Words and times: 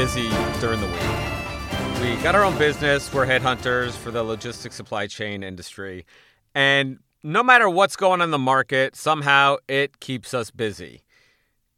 busy 0.00 0.30
during 0.60 0.80
the 0.80 0.86
week. 0.86 2.00
We 2.00 2.22
got 2.22 2.34
our 2.34 2.42
own 2.42 2.56
business. 2.56 3.12
We're 3.12 3.26
headhunters 3.26 3.90
for 3.90 4.10
the 4.10 4.22
logistics 4.22 4.74
supply 4.74 5.06
chain 5.06 5.42
industry. 5.42 6.06
And 6.54 7.00
no 7.22 7.42
matter 7.42 7.68
what's 7.68 7.96
going 7.96 8.22
on 8.22 8.28
in 8.28 8.30
the 8.30 8.38
market, 8.38 8.96
somehow 8.96 9.56
it 9.68 10.00
keeps 10.00 10.32
us 10.32 10.50
busy. 10.50 11.02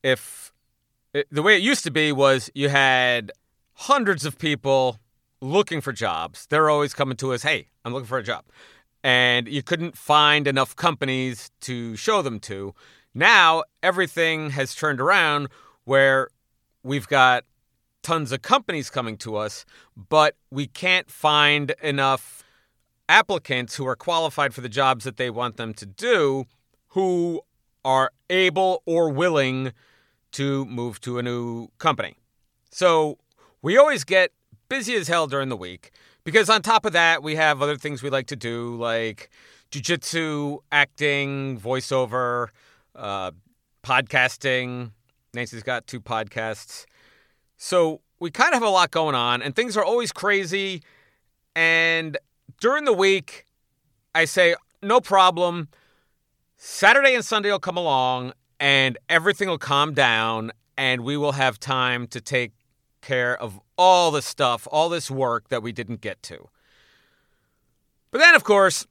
If 0.04 0.52
it, 1.12 1.26
the 1.32 1.42
way 1.42 1.56
it 1.56 1.62
used 1.62 1.82
to 1.82 1.90
be 1.90 2.12
was 2.12 2.48
you 2.54 2.68
had 2.68 3.32
hundreds 3.72 4.24
of 4.24 4.38
people 4.38 5.00
looking 5.40 5.80
for 5.80 5.92
jobs, 5.92 6.46
they're 6.46 6.70
always 6.70 6.94
coming 6.94 7.16
to 7.16 7.32
us, 7.32 7.42
hey, 7.42 7.70
I'm 7.84 7.92
looking 7.92 8.06
for 8.06 8.18
a 8.18 8.22
job. 8.22 8.44
And 9.02 9.48
you 9.48 9.64
couldn't 9.64 9.98
find 9.98 10.46
enough 10.46 10.76
companies 10.76 11.50
to 11.62 11.96
show 11.96 12.22
them 12.22 12.38
to. 12.42 12.72
Now 13.14 13.64
everything 13.82 14.50
has 14.50 14.76
turned 14.76 15.00
around 15.00 15.48
where 15.82 16.28
we've 16.84 17.08
got 17.08 17.42
tons 18.02 18.32
of 18.32 18.42
companies 18.42 18.90
coming 18.90 19.16
to 19.18 19.36
us, 19.36 19.64
but 20.08 20.36
we 20.50 20.66
can't 20.66 21.10
find 21.10 21.74
enough 21.82 22.44
applicants 23.08 23.76
who 23.76 23.86
are 23.86 23.96
qualified 23.96 24.54
for 24.54 24.60
the 24.60 24.68
jobs 24.68 25.04
that 25.04 25.16
they 25.16 25.30
want 25.30 25.56
them 25.56 25.74
to 25.74 25.86
do 25.86 26.46
who 26.88 27.40
are 27.84 28.10
able 28.30 28.82
or 28.86 29.08
willing 29.08 29.72
to 30.32 30.64
move 30.66 31.00
to 31.00 31.18
a 31.18 31.22
new 31.22 31.68
company. 31.78 32.16
So 32.70 33.18
we 33.60 33.76
always 33.76 34.04
get 34.04 34.32
busy 34.68 34.94
as 34.94 35.08
hell 35.08 35.26
during 35.26 35.48
the 35.48 35.56
week 35.56 35.90
because 36.24 36.48
on 36.48 36.62
top 36.62 36.84
of 36.84 36.92
that, 36.92 37.22
we 37.22 37.36
have 37.36 37.60
other 37.60 37.76
things 37.76 38.02
we 38.02 38.10
like 38.10 38.26
to 38.28 38.36
do 38.36 38.76
like 38.76 39.30
jujitsu, 39.70 40.60
acting, 40.70 41.58
voiceover, 41.58 42.48
uh, 42.94 43.32
podcasting. 43.82 44.92
Nancy's 45.34 45.62
got 45.62 45.86
two 45.86 46.00
podcasts. 46.00 46.84
So 47.64 48.00
we 48.18 48.32
kind 48.32 48.48
of 48.48 48.54
have 48.54 48.68
a 48.68 48.70
lot 48.70 48.90
going 48.90 49.14
on, 49.14 49.40
and 49.40 49.54
things 49.54 49.76
are 49.76 49.84
always 49.84 50.10
crazy. 50.10 50.82
And 51.54 52.18
during 52.60 52.86
the 52.86 52.92
week, 52.92 53.46
I 54.16 54.24
say, 54.24 54.56
no 54.82 55.00
problem. 55.00 55.68
Saturday 56.56 57.14
and 57.14 57.24
Sunday 57.24 57.52
will 57.52 57.60
come 57.60 57.76
along, 57.76 58.32
and 58.58 58.98
everything 59.08 59.48
will 59.48 59.58
calm 59.58 59.94
down, 59.94 60.50
and 60.76 61.02
we 61.02 61.16
will 61.16 61.32
have 61.32 61.60
time 61.60 62.08
to 62.08 62.20
take 62.20 62.50
care 63.00 63.40
of 63.40 63.60
all 63.78 64.10
the 64.10 64.22
stuff, 64.22 64.66
all 64.72 64.88
this 64.88 65.08
work 65.08 65.48
that 65.48 65.62
we 65.62 65.70
didn't 65.70 66.00
get 66.00 66.20
to. 66.24 66.48
But 68.10 68.18
then, 68.18 68.34
of 68.34 68.42
course, 68.42 68.88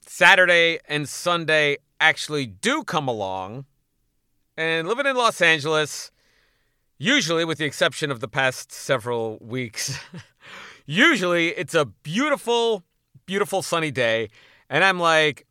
Saturday 0.00 0.78
and 0.88 1.06
Sunday 1.06 1.76
actually 2.00 2.46
do 2.46 2.84
come 2.84 3.06
along. 3.06 3.66
And 4.56 4.88
living 4.88 5.04
in 5.04 5.14
Los 5.14 5.42
Angeles, 5.42 6.10
usually, 6.98 7.44
with 7.44 7.58
the 7.58 7.64
exception 7.64 8.10
of 8.10 8.20
the 8.20 8.28
past 8.28 8.72
several 8.72 9.38
weeks, 9.40 9.98
usually 10.86 11.48
it's 11.48 11.74
a 11.74 11.84
beautiful, 11.84 12.82
beautiful 13.26 13.62
sunny 13.62 13.90
day. 13.90 14.28
And 14.68 14.84
I'm 14.84 14.98
like, 14.98 15.46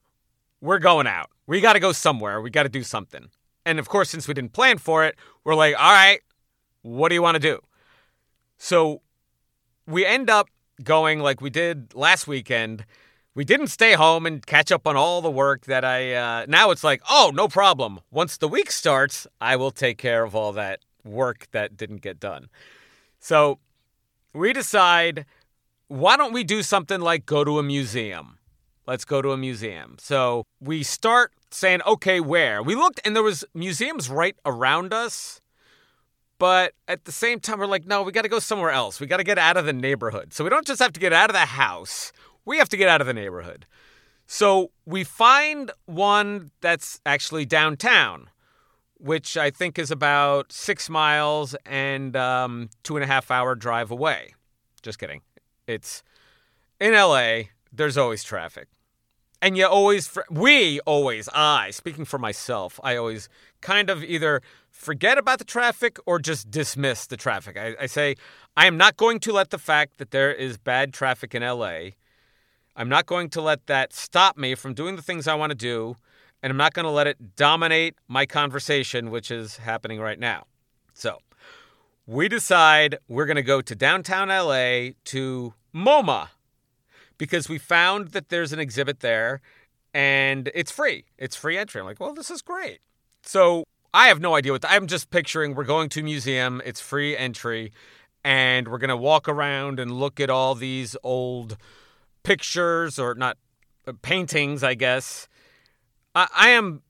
we're 0.62 0.80
going 0.80 1.08
out. 1.08 1.30
We 1.48 1.62
got 1.62 1.74
to 1.74 1.80
go 1.80 1.92
somewhere. 1.92 2.42
We 2.42 2.50
got 2.50 2.64
to 2.64 2.70
do 2.70 2.84
something. 2.84 3.30
And 3.66 3.80
of 3.80 3.90
course, 3.90 4.10
since 4.10 4.28
we 4.28 4.34
didn't 4.34 4.54
plan 4.54 4.78
for 4.78 5.06
it, 5.06 5.16
we're 5.44 5.56
like, 5.56 5.76
all 5.78 5.92
right, 5.92 6.20
what 6.82 7.10
do 7.10 7.16
you 7.16 7.22
want 7.22 7.36
to 7.36 7.40
do? 7.40 7.60
So 8.58 9.02
we 9.88 10.06
end 10.06 10.30
up 10.30 10.48
going 10.84 11.20
like 11.20 11.42
we 11.42 11.50
did 11.50 11.94
last 11.96 12.28
weekend. 12.28 12.86
We 13.34 13.44
didn't 13.44 13.68
stay 13.68 13.94
home 13.94 14.26
and 14.26 14.46
catch 14.46 14.72
up 14.72 14.88
on 14.88 14.96
all 14.96 15.22
the 15.22 15.32
work 15.32 15.66
that 15.66 15.84
I. 15.84 16.14
Uh, 16.14 16.46
now 16.48 16.72
it's 16.72 16.84
like, 16.84 17.02
oh, 17.10 17.32
no 17.34 17.48
problem. 17.48 18.00
Once 18.10 18.38
the 18.38 18.48
week 18.48 18.72
starts, 18.72 19.28
I 19.42 19.56
will 19.56 19.72
take 19.72 19.98
care 19.98 20.24
of 20.24 20.36
all 20.36 20.54
that 20.54 20.80
work 21.06 21.48
that 21.52 21.78
didn't 21.78 22.02
get 22.02 22.20
done. 22.20 22.50
So 23.20 23.60
we 24.34 24.52
decide, 24.54 25.26
why 25.88 26.18
don't 26.18 26.34
we 26.34 26.44
do 26.44 26.62
something 26.62 27.00
like 27.00 27.26
go 27.26 27.44
to 27.44 27.60
a 27.60 27.64
museum? 27.64 28.40
Let's 28.88 29.06
go 29.06 29.22
to 29.22 29.32
a 29.32 29.38
museum. 29.38 29.96
So 30.00 30.44
we 30.60 30.84
start 30.84 31.32
saying, 31.50 31.82
okay, 31.88 32.20
where? 32.20 32.62
We 32.62 32.76
looked 32.76 33.00
and 33.06 33.16
there 33.16 33.24
was 33.24 33.44
museums 33.54 34.10
right 34.10 34.36
around 34.46 34.94
us. 34.94 35.42
But 36.38 36.74
at 36.88 37.06
the 37.06 37.14
same 37.14 37.40
time, 37.40 37.60
we're 37.60 37.66
like, 37.66 37.88
no, 37.88 38.04
we 38.04 38.12
got 38.12 38.24
to 38.24 38.30
go 38.30 38.40
somewhere 38.40 38.72
else. 38.72 39.00
We 39.00 39.08
got 39.08 39.18
to 39.18 39.24
get 39.24 39.38
out 39.38 39.56
of 39.56 39.66
the 39.66 39.74
neighborhood. 39.74 40.34
So 40.34 40.44
we 40.44 40.50
don't 40.50 40.68
just 40.68 40.82
have 40.82 40.92
to 40.94 41.00
get 41.00 41.14
out 41.14 41.30
of 41.30 41.34
the 41.34 41.40
house, 41.46 42.12
we 42.44 42.58
have 42.58 42.70
to 42.70 42.78
get 42.78 42.90
out 42.90 43.02
of 43.02 43.08
the 43.08 43.14
neighborhood. 43.14 43.66
So 44.28 44.72
we 44.86 45.04
find 45.04 45.72
one 45.86 46.52
that's 46.62 47.00
actually 47.06 47.46
downtown 47.46 48.30
which 48.98 49.38
I 49.38 49.52
think 49.52 49.78
is 49.78 49.92
about 49.92 50.52
six 50.52 50.90
miles 50.90 51.56
and 51.66 52.16
um, 52.16 52.70
two 52.84 52.96
and 52.96 53.04
a 53.04 53.08
half 53.08 53.32
hour 53.32 53.56
drive 53.56 53.92
away. 53.92 54.34
Just 54.82 55.00
kidding. 55.00 55.22
It's 55.68 56.04
in 56.80 56.94
LA, 56.94 57.44
there's 57.72 57.98
always 57.98 58.24
traffic. 58.24 58.68
And 59.42 59.58
you 59.58 59.68
always, 59.68 60.18
we 60.30 60.80
always, 60.82 61.30
I, 61.34 61.70
speaking 61.72 62.06
for 62.06 62.18
myself, 62.18 62.80
I 62.84 62.96
always 62.96 63.30
kind 63.62 63.90
of 63.90 64.04
either 64.04 64.42
forget 64.72 65.18
about 65.18 65.40
the 65.40 65.46
traffic 65.46 65.98
or 66.06 66.20
just 66.20 66.50
dismiss 66.50 67.06
the 67.06 67.18
traffic. 67.18 67.58
I, 67.58 67.76
I 67.82 67.86
say, 67.86 68.16
I 68.58 68.66
am 68.66 68.78
not 68.78 68.98
going 68.98 69.20
to 69.22 69.34
let 69.34 69.52
the 69.52 69.58
fact 69.58 69.98
that 69.98 70.12
there 70.12 70.34
is 70.34 70.58
bad 70.58 70.94
traffic 70.94 71.36
in 71.36 71.44
LA, 71.44 71.92
I'm 72.76 72.90
not 72.90 73.06
going 73.06 73.30
to 73.30 73.42
let 73.42 73.68
that 73.68 73.94
stop 73.94 74.38
me 74.38 74.56
from 74.56 74.74
doing 74.74 74.96
the 74.96 75.02
things 75.02 75.28
I 75.28 75.36
want 75.36 75.52
to 75.52 75.56
do 75.56 75.96
and 76.46 76.52
I'm 76.52 76.58
not 76.58 76.76
going 76.76 76.84
to 76.84 76.92
let 76.92 77.08
it 77.08 77.36
dominate 77.36 77.96
my 78.08 78.28
conversation, 78.28 79.10
which 79.10 79.32
is 79.32 79.58
happening 79.58 80.00
right 80.00 80.20
now. 80.20 80.46
So, 80.94 81.18
we 82.06 82.28
decide 82.28 83.00
we're 83.08 83.26
going 83.26 83.36
to 83.36 83.42
go 83.42 83.62
to 83.62 83.74
downtown 83.74 84.28
LA 84.28 84.92
to 85.06 85.56
MoMA 85.74 86.28
because 87.18 87.50
we 87.50 87.58
found 87.58 88.10
that 88.10 88.30
there's 88.30 88.54
an 88.54 88.60
exhibit 88.60 89.00
there 89.00 89.42
and 89.92 90.52
it's 90.54 90.72
free. 90.72 91.06
It's 91.18 91.36
free 91.36 91.58
entry. 91.58 91.82
I'm 91.82 91.88
like, 91.88 92.00
well, 92.00 92.14
this 92.14 92.30
is 92.30 92.44
great. 92.44 92.78
So, 93.24 93.64
I 93.92 94.10
have 94.10 94.20
no 94.20 94.36
idea 94.36 94.52
what 94.52 94.62
the, 94.62 94.70
I'm 94.70 94.86
just 94.86 95.10
picturing 95.10 95.56
we're 95.56 95.64
going 95.64 95.90
to 95.90 96.02
a 96.02 96.04
museum, 96.04 96.62
it's 96.64 96.80
free 96.80 97.18
entry, 97.18 97.72
and 98.24 98.68
we're 98.68 98.78
going 98.78 98.90
to 98.90 98.98
walk 98.98 99.28
around 99.28 99.80
and 99.80 99.90
look 99.90 100.20
at 100.20 100.30
all 100.30 100.54
these 100.54 100.96
old 101.02 101.58
pictures 102.22 103.00
or 103.00 103.16
not 103.16 103.40
uh, 103.88 103.94
paintings, 104.04 104.64
I 104.64 104.76
guess, 104.76 105.28
I, 106.16 106.28
I 106.36 106.50
am 106.50 106.82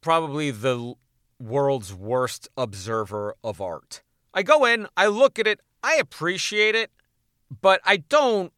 probably 0.00 0.50
the 0.50 0.94
world's 1.40 1.92
worst 1.92 2.48
observer 2.56 3.34
of 3.42 3.60
art. 3.60 4.02
I 4.32 4.42
go 4.42 4.64
in, 4.64 4.86
I 4.96 5.06
look 5.06 5.38
at 5.38 5.46
it, 5.46 5.60
I 5.82 5.96
appreciate 5.96 6.74
it, 6.74 6.90
but 7.60 7.80
I 7.84 7.96
don't 7.96 8.52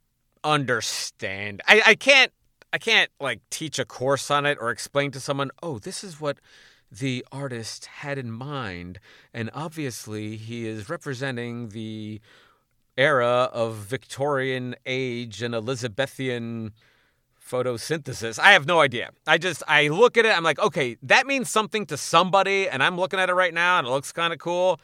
understand. 0.44 1.62
I, 1.66 1.82
I 1.86 1.94
can't 1.94 2.32
I 2.72 2.78
can't 2.78 3.10
like 3.18 3.40
teach 3.48 3.78
a 3.78 3.84
course 3.84 4.30
on 4.30 4.44
it 4.44 4.58
or 4.60 4.70
explain 4.70 5.10
to 5.12 5.20
someone, 5.20 5.50
oh, 5.62 5.78
this 5.78 6.04
is 6.04 6.20
what 6.20 6.38
the 6.90 7.24
artist 7.32 7.86
had 7.86 8.18
in 8.18 8.30
mind. 8.30 8.98
And 9.32 9.50
obviously 9.54 10.36
he 10.36 10.66
is 10.66 10.90
representing 10.90 11.70
the 11.70 12.20
era 12.96 13.48
of 13.52 13.76
Victorian 13.76 14.74
age 14.84 15.42
and 15.42 15.54
Elizabethan 15.54 16.72
photosynthesis. 17.48 18.38
I 18.38 18.52
have 18.52 18.66
no 18.66 18.80
idea. 18.80 19.10
I 19.26 19.38
just 19.38 19.62
I 19.66 19.88
look 19.88 20.16
at 20.16 20.24
it. 20.24 20.36
I'm 20.36 20.44
like, 20.44 20.58
okay, 20.58 20.96
that 21.02 21.26
means 21.26 21.48
something 21.50 21.86
to 21.86 21.96
somebody, 21.96 22.68
and 22.68 22.82
I'm 22.82 22.96
looking 22.96 23.18
at 23.18 23.30
it 23.30 23.34
right 23.34 23.54
now, 23.54 23.78
and 23.78 23.86
it 23.86 23.90
looks 23.90 24.12
kind 24.12 24.32
of 24.32 24.38
cool. 24.38 24.80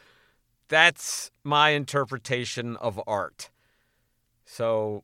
That's 0.67 1.31
my 1.43 1.69
interpretation 1.69 2.75
of 2.77 2.99
art. 3.05 3.49
So 4.45 5.03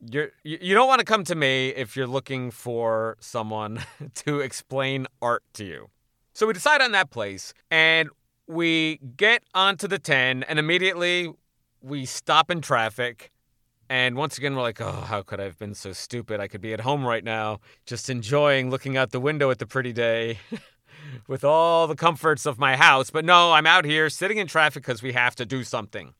you're 0.00 0.30
you 0.42 0.74
don't 0.74 0.88
want 0.88 0.98
to 1.00 1.04
come 1.04 1.24
to 1.24 1.34
me 1.34 1.68
if 1.68 1.96
you're 1.96 2.06
looking 2.06 2.50
for 2.50 3.16
someone 3.20 3.80
to 4.14 4.40
explain 4.40 5.06
art 5.22 5.44
to 5.54 5.64
you. 5.64 5.90
So 6.32 6.46
we 6.46 6.52
decide 6.52 6.82
on 6.82 6.92
that 6.92 7.10
place, 7.10 7.54
and 7.70 8.10
we 8.46 9.00
get 9.16 9.42
onto 9.54 9.88
the 9.88 9.98
10, 9.98 10.42
and 10.42 10.58
immediately 10.58 11.32
we 11.80 12.04
stop 12.04 12.50
in 12.50 12.60
traffic 12.60 13.30
and 13.88 14.16
once 14.16 14.38
again, 14.38 14.56
we're 14.56 14.62
like, 14.62 14.80
oh, 14.80 14.90
how 14.90 15.22
could 15.22 15.40
I 15.40 15.44
have 15.44 15.58
been 15.58 15.74
so 15.74 15.92
stupid? 15.92 16.40
I 16.40 16.48
could 16.48 16.60
be 16.60 16.72
at 16.72 16.80
home 16.80 17.04
right 17.04 17.22
now, 17.22 17.60
just 17.84 18.10
enjoying 18.10 18.70
looking 18.70 18.96
out 18.96 19.10
the 19.10 19.20
window 19.20 19.50
at 19.50 19.58
the 19.58 19.66
pretty 19.66 19.92
day 19.92 20.38
with 21.28 21.44
all 21.44 21.86
the 21.86 21.94
comforts 21.94 22.46
of 22.46 22.58
my 22.58 22.76
house. 22.76 23.10
But 23.10 23.24
no, 23.24 23.52
I'm 23.52 23.66
out 23.66 23.84
here 23.84 24.10
sitting 24.10 24.38
in 24.38 24.46
traffic 24.46 24.82
because 24.82 25.02
we 25.02 25.12
have 25.12 25.36
to 25.36 25.46
do 25.46 25.64
something. 25.64 26.14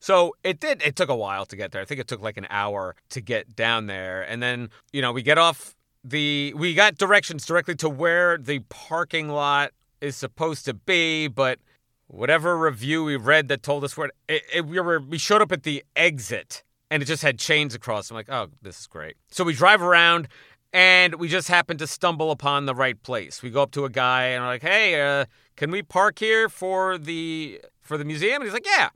So 0.00 0.34
it 0.44 0.60
did, 0.60 0.82
it 0.82 0.96
took 0.96 1.08
a 1.08 1.16
while 1.16 1.46
to 1.46 1.56
get 1.56 1.72
there. 1.72 1.80
I 1.80 1.86
think 1.86 2.00
it 2.00 2.08
took 2.08 2.20
like 2.20 2.36
an 2.36 2.46
hour 2.50 2.94
to 3.10 3.20
get 3.20 3.56
down 3.56 3.86
there. 3.86 4.22
And 4.22 4.42
then, 4.42 4.68
you 4.92 5.00
know, 5.00 5.12
we 5.12 5.22
get 5.22 5.38
off 5.38 5.74
the, 6.02 6.52
we 6.54 6.74
got 6.74 6.96
directions 6.96 7.46
directly 7.46 7.74
to 7.76 7.88
where 7.88 8.36
the 8.36 8.58
parking 8.68 9.28
lot 9.30 9.72
is 10.02 10.16
supposed 10.16 10.66
to 10.66 10.74
be, 10.74 11.28
but 11.28 11.58
whatever 12.06 12.56
review 12.56 13.04
we 13.04 13.16
read 13.16 13.48
that 13.48 13.62
told 13.62 13.84
us 13.84 13.96
where 13.96 14.10
it, 14.28 14.42
it, 14.52 14.66
we 14.66 14.78
were 14.78 15.00
we 15.00 15.18
showed 15.18 15.42
up 15.42 15.52
at 15.52 15.62
the 15.62 15.82
exit 15.96 16.62
and 16.90 17.02
it 17.02 17.06
just 17.06 17.22
had 17.22 17.38
chains 17.38 17.74
across. 17.74 18.10
I'm 18.10 18.14
like, 18.14 18.30
oh, 18.30 18.48
this 18.62 18.80
is 18.80 18.86
great. 18.86 19.16
So 19.30 19.44
we 19.44 19.54
drive 19.54 19.82
around 19.82 20.28
and 20.72 21.16
we 21.16 21.28
just 21.28 21.48
happen 21.48 21.76
to 21.78 21.86
stumble 21.86 22.30
upon 22.30 22.66
the 22.66 22.74
right 22.74 23.00
place. 23.02 23.42
We 23.42 23.50
go 23.50 23.62
up 23.62 23.70
to 23.72 23.84
a 23.84 23.90
guy 23.90 24.24
and 24.26 24.42
we're 24.42 24.48
like, 24.48 24.62
hey, 24.62 25.00
uh, 25.00 25.24
can 25.56 25.70
we 25.70 25.82
park 25.82 26.18
here 26.18 26.48
for 26.48 26.98
the 26.98 27.60
for 27.80 27.96
the 27.96 28.04
museum? 28.04 28.36
And 28.36 28.44
he's 28.44 28.52
like, 28.52 28.66
yeah. 28.66 28.90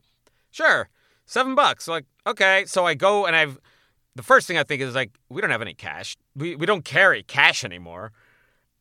Sure, 0.51 0.89
seven 1.25 1.53
bucks. 1.53 1.87
Like, 1.87 2.05
okay. 2.25 2.65
So 2.65 2.85
I 2.85 2.95
go 2.95 3.27
and 3.27 3.35
I've, 3.35 3.59
the 4.15 4.23
first 4.23 4.47
thing 4.47 4.57
I 4.57 4.63
think 4.63 4.81
is 4.81 4.95
like, 4.95 5.11
we 5.29 5.41
don't 5.41 5.51
have 5.51 5.61
any 5.61 5.75
cash. 5.75 6.17
We, 6.35 6.55
we 6.55 6.65
don't 6.65 6.83
carry 6.83 7.21
cash 7.21 7.63
anymore. 7.63 8.11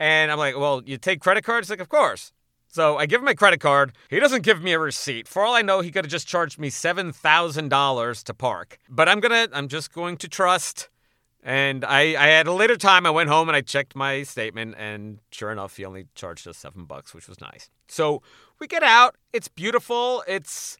And 0.00 0.32
I'm 0.32 0.38
like, 0.38 0.56
well, 0.56 0.82
you 0.86 0.96
take 0.96 1.20
credit 1.20 1.44
cards? 1.44 1.68
Like, 1.68 1.80
of 1.80 1.88
course. 1.90 2.32
So 2.70 2.98
I 2.98 3.06
give 3.06 3.20
him 3.20 3.24
my 3.24 3.34
credit 3.34 3.60
card. 3.60 3.92
He 4.10 4.20
doesn't 4.20 4.42
give 4.42 4.62
me 4.62 4.72
a 4.72 4.78
receipt. 4.78 5.26
For 5.26 5.42
all 5.42 5.54
I 5.54 5.62
know, 5.62 5.80
he 5.80 5.90
could 5.90 6.04
have 6.04 6.12
just 6.12 6.28
charged 6.28 6.58
me 6.58 6.68
$7,000 6.70 8.24
to 8.24 8.34
park. 8.34 8.78
But 8.88 9.08
I'm 9.08 9.20
going 9.20 9.48
to, 9.48 9.56
I'm 9.56 9.68
just 9.68 9.92
going 9.92 10.18
to 10.18 10.28
trust. 10.28 10.90
And 11.42 11.84
I, 11.84 12.00
I 12.22 12.26
had 12.28 12.46
a 12.46 12.52
later 12.52 12.76
time, 12.76 13.06
I 13.06 13.10
went 13.10 13.30
home 13.30 13.48
and 13.48 13.56
I 13.56 13.62
checked 13.62 13.96
my 13.96 14.22
statement, 14.22 14.74
and 14.76 15.20
sure 15.30 15.50
enough, 15.50 15.76
he 15.76 15.84
only 15.84 16.06
charged 16.14 16.46
us 16.46 16.58
seven 16.58 16.84
bucks, 16.84 17.14
which 17.14 17.28
was 17.28 17.40
nice. 17.40 17.70
So 17.86 18.22
we 18.58 18.66
get 18.66 18.82
out. 18.82 19.16
It's 19.32 19.48
beautiful. 19.48 20.22
It's, 20.28 20.76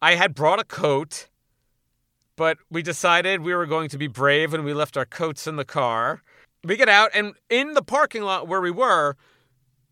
I 0.00 0.14
had 0.14 0.34
brought 0.34 0.60
a 0.60 0.64
coat, 0.64 1.28
but 2.36 2.58
we 2.70 2.82
decided 2.82 3.40
we 3.40 3.54
were 3.54 3.66
going 3.66 3.88
to 3.88 3.98
be 3.98 4.06
brave 4.06 4.54
and 4.54 4.64
we 4.64 4.74
left 4.74 4.96
our 4.96 5.06
coats 5.06 5.46
in 5.46 5.56
the 5.56 5.64
car. 5.64 6.22
We 6.62 6.76
get 6.76 6.88
out, 6.88 7.10
and 7.12 7.34
in 7.50 7.74
the 7.74 7.82
parking 7.82 8.22
lot 8.22 8.46
where 8.46 8.60
we 8.60 8.70
were, 8.70 9.16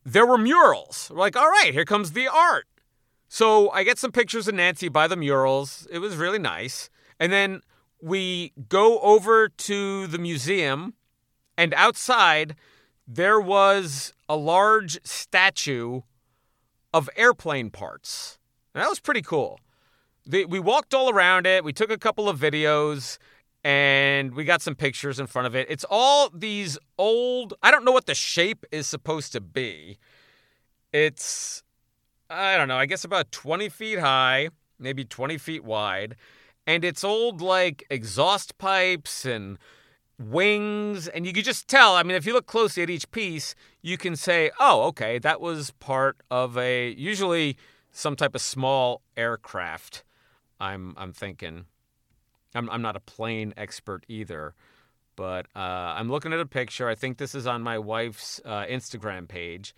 there 0.04 0.26
were 0.26 0.38
murals. 0.38 1.10
We're 1.12 1.20
like, 1.20 1.36
all 1.36 1.48
right, 1.48 1.72
here 1.72 1.84
comes 1.84 2.12
the 2.12 2.28
art. 2.28 2.66
So 3.28 3.70
I 3.70 3.82
get 3.82 3.98
some 3.98 4.12
pictures 4.12 4.48
of 4.48 4.54
Nancy 4.54 4.88
by 4.88 5.08
the 5.08 5.16
murals. 5.16 5.86
It 5.90 5.98
was 5.98 6.16
really 6.16 6.38
nice. 6.38 6.90
And 7.18 7.32
then 7.32 7.62
we 8.00 8.52
go 8.68 8.98
over 9.00 9.48
to 9.48 10.06
the 10.06 10.18
museum, 10.18 10.94
and 11.56 11.72
outside 11.74 12.56
there 13.06 13.40
was 13.40 14.12
a 14.28 14.36
large 14.36 14.98
statue 15.04 16.02
of 16.92 17.08
airplane 17.16 17.70
parts. 17.70 18.38
And 18.74 18.82
that 18.82 18.88
was 18.88 19.00
pretty 19.00 19.22
cool. 19.22 19.60
The, 20.26 20.44
we 20.44 20.60
walked 20.60 20.94
all 20.94 21.10
around 21.10 21.46
it. 21.46 21.64
We 21.64 21.72
took 21.72 21.90
a 21.90 21.98
couple 21.98 22.28
of 22.28 22.38
videos 22.38 23.18
and 23.64 24.34
we 24.34 24.44
got 24.44 24.60
some 24.60 24.74
pictures 24.74 25.20
in 25.20 25.26
front 25.26 25.46
of 25.46 25.54
it. 25.54 25.66
It's 25.70 25.84
all 25.88 26.30
these 26.34 26.78
old, 26.98 27.54
I 27.62 27.70
don't 27.70 27.84
know 27.84 27.92
what 27.92 28.06
the 28.06 28.14
shape 28.14 28.64
is 28.72 28.86
supposed 28.86 29.32
to 29.32 29.40
be. 29.40 29.98
It's, 30.92 31.62
I 32.28 32.56
don't 32.56 32.68
know, 32.68 32.76
I 32.76 32.86
guess 32.86 33.04
about 33.04 33.30
20 33.30 33.68
feet 33.68 33.98
high, 33.98 34.48
maybe 34.78 35.04
20 35.04 35.38
feet 35.38 35.64
wide. 35.64 36.16
And 36.66 36.84
it's 36.84 37.04
old, 37.04 37.40
like, 37.40 37.84
exhaust 37.90 38.58
pipes 38.58 39.24
and 39.24 39.58
wings. 40.18 41.08
And 41.08 41.26
you 41.26 41.32
can 41.32 41.44
just 41.44 41.68
tell, 41.68 41.94
I 41.94 42.02
mean, 42.02 42.16
if 42.16 42.26
you 42.26 42.32
look 42.32 42.46
closely 42.46 42.82
at 42.82 42.90
each 42.90 43.10
piece, 43.10 43.54
you 43.80 43.96
can 43.96 44.16
say, 44.16 44.50
oh, 44.60 44.82
okay, 44.88 45.18
that 45.20 45.40
was 45.40 45.70
part 45.72 46.18
of 46.30 46.58
a, 46.58 46.90
usually 46.92 47.56
some 47.90 48.16
type 48.16 48.34
of 48.34 48.40
small 48.40 49.02
aircraft. 49.16 50.04
I'm, 50.60 50.94
I'm 50.96 51.12
thinking. 51.12 51.66
I'm, 52.54 52.68
I'm 52.70 52.82
not 52.82 52.96
a 52.96 53.00
plane 53.00 53.54
expert 53.56 54.04
either, 54.08 54.54
but 55.16 55.46
uh, 55.54 55.58
I'm 55.58 56.10
looking 56.10 56.32
at 56.32 56.40
a 56.40 56.46
picture. 56.46 56.88
I 56.88 56.94
think 56.94 57.18
this 57.18 57.34
is 57.34 57.46
on 57.46 57.62
my 57.62 57.78
wife's 57.78 58.40
uh, 58.44 58.64
Instagram 58.64 59.28
page. 59.28 59.74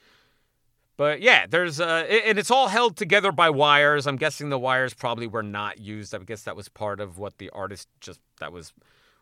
But 0.96 1.20
yeah, 1.20 1.46
there's 1.48 1.80
uh, 1.80 2.06
and 2.24 2.38
it's 2.38 2.52
all 2.52 2.68
held 2.68 2.96
together 2.96 3.32
by 3.32 3.50
wires. 3.50 4.06
I'm 4.06 4.16
guessing 4.16 4.48
the 4.48 4.58
wires 4.58 4.94
probably 4.94 5.26
were 5.26 5.42
not 5.42 5.80
used. 5.80 6.14
I 6.14 6.18
guess 6.18 6.44
that 6.44 6.54
was 6.54 6.68
part 6.68 7.00
of 7.00 7.18
what 7.18 7.38
the 7.38 7.50
artist 7.50 7.88
just 8.00 8.20
that 8.38 8.52
was 8.52 8.72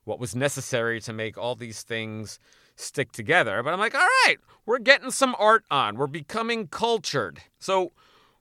what 0.05 0.19
was 0.19 0.37
necessary 0.37 1.01
to 1.01 1.13
make 1.15 1.39
all 1.39 1.55
these 1.55 1.83
things 1.83 2.39
stick 2.77 3.13
together. 3.13 3.63
But 3.63 3.73
I'm 3.73 3.79
like, 3.81 3.95
all 3.95 4.07
right, 4.27 4.37
we're 4.67 4.81
getting 4.81 5.11
some 5.11 5.35
art 5.39 5.65
on. 5.71 5.97
We're 5.97 6.07
becoming 6.09 6.67
cultured. 6.67 7.41
So 7.59 7.93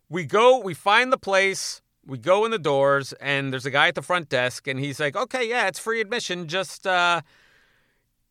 we 0.09 0.25
go, 0.25 0.59
we 0.59 0.73
find 0.73 1.11
the 1.11 1.17
place, 1.17 1.81
we 2.05 2.17
go 2.17 2.45
in 2.45 2.51
the 2.51 2.59
doors, 2.59 3.13
and 3.13 3.51
there's 3.51 3.65
a 3.65 3.71
guy 3.71 3.87
at 3.87 3.95
the 3.95 4.01
front 4.01 4.29
desk, 4.29 4.67
and 4.67 4.79
he's 4.79 4.99
like, 4.99 5.15
okay, 5.15 5.47
yeah, 5.47 5.67
it's 5.67 5.79
free 5.79 6.01
admission. 6.01 6.47
Just, 6.47 6.87
uh, 6.87 7.21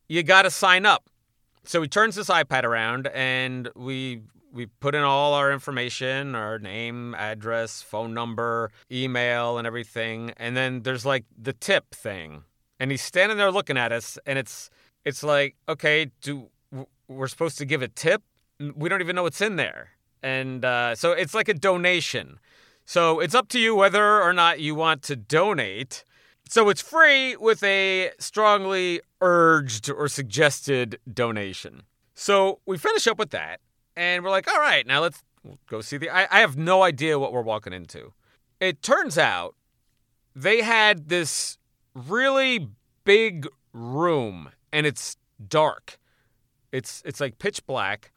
you 0.07 0.23
got 0.23 0.43
to 0.43 0.51
sign 0.51 0.85
up. 0.85 1.09
So 1.63 1.81
he 1.81 1.87
turns 1.87 2.15
this 2.15 2.27
iPad 2.27 2.63
around, 2.63 3.07
and 3.13 3.69
we 3.75 4.21
we 4.53 4.65
put 4.65 4.95
in 4.95 5.01
all 5.01 5.33
our 5.33 5.51
information, 5.51 6.35
our 6.35 6.59
name, 6.59 7.15
address, 7.15 7.81
phone 7.81 8.13
number, 8.13 8.69
email, 8.91 9.57
and 9.57 9.65
everything. 9.65 10.33
And 10.37 10.57
then 10.57 10.81
there's 10.81 11.05
like 11.05 11.23
the 11.41 11.53
tip 11.53 11.91
thing, 11.93 12.43
and 12.79 12.91
he's 12.91 13.01
standing 13.01 13.37
there 13.37 13.51
looking 13.51 13.77
at 13.77 13.91
us, 13.91 14.17
and 14.25 14.37
it's 14.37 14.69
it's 15.05 15.23
like, 15.23 15.55
okay, 15.69 16.11
do 16.21 16.47
we're 17.07 17.27
supposed 17.27 17.57
to 17.59 17.65
give 17.65 17.81
a 17.81 17.87
tip? 17.87 18.23
We 18.75 18.89
don't 18.89 19.01
even 19.01 19.15
know 19.15 19.23
what's 19.23 19.41
in 19.41 19.55
there, 19.55 19.91
and 20.21 20.65
uh, 20.65 20.95
so 20.95 21.11
it's 21.11 21.33
like 21.33 21.47
a 21.47 21.53
donation. 21.53 22.39
So 22.85 23.19
it's 23.19 23.35
up 23.35 23.47
to 23.49 23.59
you 23.59 23.75
whether 23.75 24.21
or 24.21 24.33
not 24.33 24.59
you 24.59 24.75
want 24.75 25.01
to 25.03 25.15
donate. 25.15 26.03
So 26.49 26.69
it's 26.69 26.81
free 26.81 27.37
with 27.37 27.63
a 27.63 28.11
strongly 28.19 29.01
urged 29.21 29.89
or 29.89 30.07
suggested 30.07 30.99
donation. 31.11 31.83
So 32.13 32.59
we 32.65 32.77
finish 32.77 33.07
up 33.07 33.17
with 33.17 33.29
that, 33.31 33.61
and 33.95 34.23
we're 34.23 34.31
like, 34.31 34.47
all 34.47 34.59
right, 34.59 34.85
now 34.85 35.01
let's 35.01 35.23
go 35.67 35.81
see 35.81 35.97
the. 35.97 36.09
I, 36.09 36.27
I 36.29 36.39
have 36.41 36.57
no 36.57 36.83
idea 36.83 37.17
what 37.17 37.31
we're 37.31 37.41
walking 37.41 37.73
into. 37.73 38.13
It 38.59 38.81
turns 38.81 39.17
out 39.17 39.55
they 40.35 40.61
had 40.61 41.09
this 41.09 41.57
really 41.95 42.67
big 43.05 43.47
room, 43.73 44.49
and 44.71 44.85
it's 44.85 45.17
dark. 45.47 45.97
It's 46.71 47.01
it's 47.05 47.19
like 47.19 47.39
pitch 47.39 47.65
black, 47.65 48.11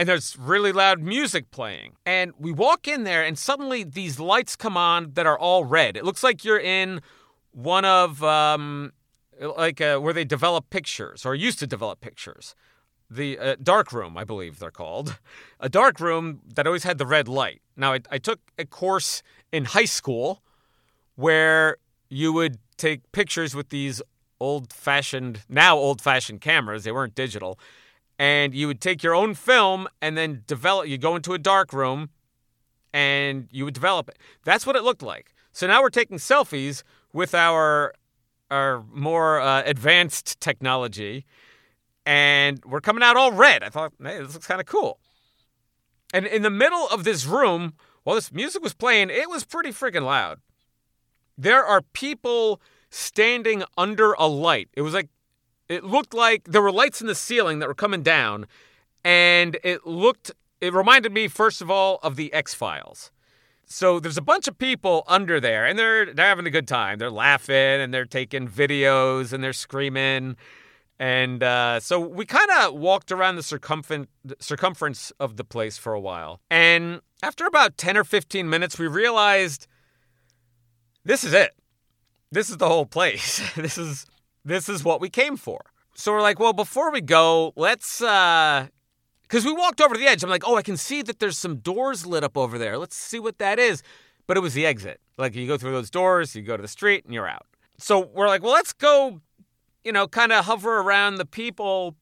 and 0.00 0.08
there's 0.08 0.34
really 0.38 0.72
loud 0.72 1.02
music 1.02 1.50
playing. 1.50 1.92
And 2.06 2.32
we 2.38 2.52
walk 2.52 2.88
in 2.88 3.04
there, 3.04 3.22
and 3.22 3.38
suddenly 3.38 3.84
these 3.84 4.18
lights 4.18 4.56
come 4.56 4.74
on 4.74 5.12
that 5.12 5.26
are 5.26 5.38
all 5.38 5.66
red. 5.66 5.94
It 5.94 6.06
looks 6.06 6.22
like 6.24 6.42
you're 6.42 6.58
in 6.58 7.02
one 7.52 7.84
of 7.84 8.24
um, 8.24 8.92
like 9.38 9.82
uh, 9.82 9.98
where 9.98 10.14
they 10.14 10.24
develop 10.24 10.70
pictures 10.70 11.26
or 11.26 11.34
used 11.34 11.58
to 11.58 11.66
develop 11.66 12.00
pictures. 12.00 12.54
The 13.10 13.38
uh, 13.38 13.56
dark 13.62 13.92
room, 13.92 14.16
I 14.16 14.24
believe 14.24 14.58
they're 14.58 14.70
called, 14.70 15.18
a 15.60 15.68
dark 15.68 16.00
room 16.00 16.40
that 16.54 16.66
always 16.66 16.84
had 16.84 16.96
the 16.96 17.06
red 17.06 17.28
light. 17.28 17.60
Now, 17.76 17.92
I, 17.92 18.00
I 18.10 18.16
took 18.16 18.40
a 18.56 18.64
course 18.64 19.22
in 19.52 19.66
high 19.66 19.84
school 19.84 20.40
where 21.16 21.76
you 22.08 22.32
would 22.32 22.56
take 22.78 23.12
pictures 23.12 23.54
with 23.54 23.68
these 23.68 24.00
old 24.40 24.72
fashioned, 24.72 25.42
now 25.46 25.76
old 25.76 26.00
fashioned 26.00 26.40
cameras. 26.40 26.84
They 26.84 26.92
weren't 26.92 27.14
digital 27.14 27.58
and 28.20 28.54
you 28.54 28.66
would 28.66 28.82
take 28.82 29.02
your 29.02 29.14
own 29.14 29.32
film 29.32 29.88
and 30.02 30.14
then 30.14 30.42
develop 30.46 30.86
you 30.86 30.98
go 30.98 31.16
into 31.16 31.32
a 31.32 31.38
dark 31.38 31.72
room 31.72 32.10
and 32.92 33.48
you 33.50 33.64
would 33.64 33.72
develop 33.72 34.10
it. 34.10 34.18
That's 34.44 34.66
what 34.66 34.76
it 34.76 34.82
looked 34.82 35.02
like. 35.02 35.32
So 35.52 35.66
now 35.66 35.80
we're 35.80 35.88
taking 35.88 36.18
selfies 36.18 36.82
with 37.14 37.34
our 37.34 37.94
our 38.50 38.84
more 38.92 39.40
uh, 39.40 39.62
advanced 39.64 40.38
technology 40.38 41.24
and 42.04 42.62
we're 42.66 42.82
coming 42.82 43.02
out 43.02 43.16
all 43.16 43.32
red. 43.32 43.62
I 43.64 43.70
thought 43.70 43.94
hey 44.02 44.18
this 44.18 44.34
looks 44.34 44.46
kind 44.46 44.60
of 44.60 44.66
cool. 44.66 45.00
And 46.12 46.26
in 46.26 46.42
the 46.42 46.50
middle 46.50 46.88
of 46.88 47.04
this 47.04 47.24
room 47.24 47.72
while 48.02 48.16
this 48.16 48.30
music 48.30 48.62
was 48.62 48.74
playing 48.74 49.08
it 49.08 49.30
was 49.30 49.44
pretty 49.44 49.70
freaking 49.70 50.04
loud. 50.04 50.40
There 51.38 51.64
are 51.64 51.80
people 51.80 52.60
standing 52.90 53.64
under 53.78 54.12
a 54.12 54.26
light. 54.26 54.68
It 54.74 54.82
was 54.82 54.92
like 54.92 55.08
it 55.70 55.84
looked 55.84 56.12
like 56.12 56.44
there 56.44 56.60
were 56.60 56.72
lights 56.72 57.00
in 57.00 57.06
the 57.06 57.14
ceiling 57.14 57.60
that 57.60 57.68
were 57.68 57.74
coming 57.74 58.02
down, 58.02 58.46
and 59.04 59.56
it 59.62 59.86
looked, 59.86 60.32
it 60.60 60.74
reminded 60.74 61.12
me, 61.12 61.28
first 61.28 61.62
of 61.62 61.70
all, 61.70 62.00
of 62.02 62.16
the 62.16 62.32
X 62.32 62.54
Files. 62.54 63.12
So 63.66 64.00
there's 64.00 64.16
a 64.16 64.22
bunch 64.22 64.48
of 64.48 64.58
people 64.58 65.04
under 65.06 65.38
there, 65.38 65.64
and 65.64 65.78
they're 65.78 66.12
they're 66.12 66.26
having 66.26 66.46
a 66.46 66.50
good 66.50 66.66
time. 66.66 66.98
They're 66.98 67.08
laughing 67.08 67.54
and 67.54 67.94
they're 67.94 68.04
taking 68.04 68.48
videos 68.48 69.32
and 69.32 69.44
they're 69.44 69.52
screaming, 69.52 70.36
and 70.98 71.40
uh, 71.40 71.78
so 71.78 72.00
we 72.00 72.26
kind 72.26 72.50
of 72.50 72.74
walked 72.74 73.12
around 73.12 73.36
the 73.36 73.44
circumference 73.44 74.08
circumference 74.40 75.12
of 75.20 75.36
the 75.36 75.44
place 75.44 75.78
for 75.78 75.92
a 75.92 76.00
while. 76.00 76.40
And 76.50 77.00
after 77.22 77.46
about 77.46 77.78
ten 77.78 77.96
or 77.96 78.02
fifteen 78.02 78.50
minutes, 78.50 78.76
we 78.76 78.88
realized 78.88 79.68
this 81.04 81.22
is 81.22 81.32
it. 81.32 81.52
This 82.32 82.50
is 82.50 82.56
the 82.56 82.66
whole 82.66 82.86
place. 82.86 83.40
this 83.54 83.78
is 83.78 84.04
this 84.44 84.68
is 84.68 84.84
what 84.84 85.00
we 85.00 85.08
came 85.08 85.36
for. 85.36 85.60
So 85.94 86.12
we're 86.12 86.22
like, 86.22 86.38
well, 86.38 86.52
before 86.52 86.90
we 86.90 87.00
go, 87.00 87.52
let's 87.56 88.00
uh 88.00 88.68
because 89.22 89.44
we 89.44 89.52
walked 89.52 89.80
over 89.80 89.94
to 89.94 90.00
the 90.00 90.06
edge. 90.06 90.24
I'm 90.24 90.30
like, 90.30 90.46
oh, 90.46 90.56
I 90.56 90.62
can 90.62 90.76
see 90.76 91.02
that 91.02 91.20
there's 91.20 91.38
some 91.38 91.58
doors 91.58 92.04
lit 92.04 92.24
up 92.24 92.36
over 92.36 92.58
there. 92.58 92.78
Let's 92.78 92.96
see 92.96 93.20
what 93.20 93.38
that 93.38 93.60
is. 93.60 93.82
But 94.26 94.36
it 94.36 94.40
was 94.40 94.54
the 94.54 94.66
exit. 94.66 95.00
Like 95.18 95.34
you 95.34 95.46
go 95.46 95.56
through 95.56 95.72
those 95.72 95.90
doors, 95.90 96.34
you 96.34 96.42
go 96.42 96.56
to 96.56 96.62
the 96.62 96.68
street, 96.68 97.04
and 97.04 97.14
you're 97.14 97.28
out. 97.28 97.46
So 97.78 98.10
we're 98.12 98.26
like, 98.26 98.42
well, 98.42 98.52
let's 98.52 98.72
go, 98.72 99.20
you 99.84 99.92
know, 99.92 100.08
kind 100.08 100.32
of 100.32 100.44
hover 100.44 100.78
around 100.78 101.16
the 101.16 101.24
people. 101.24 101.96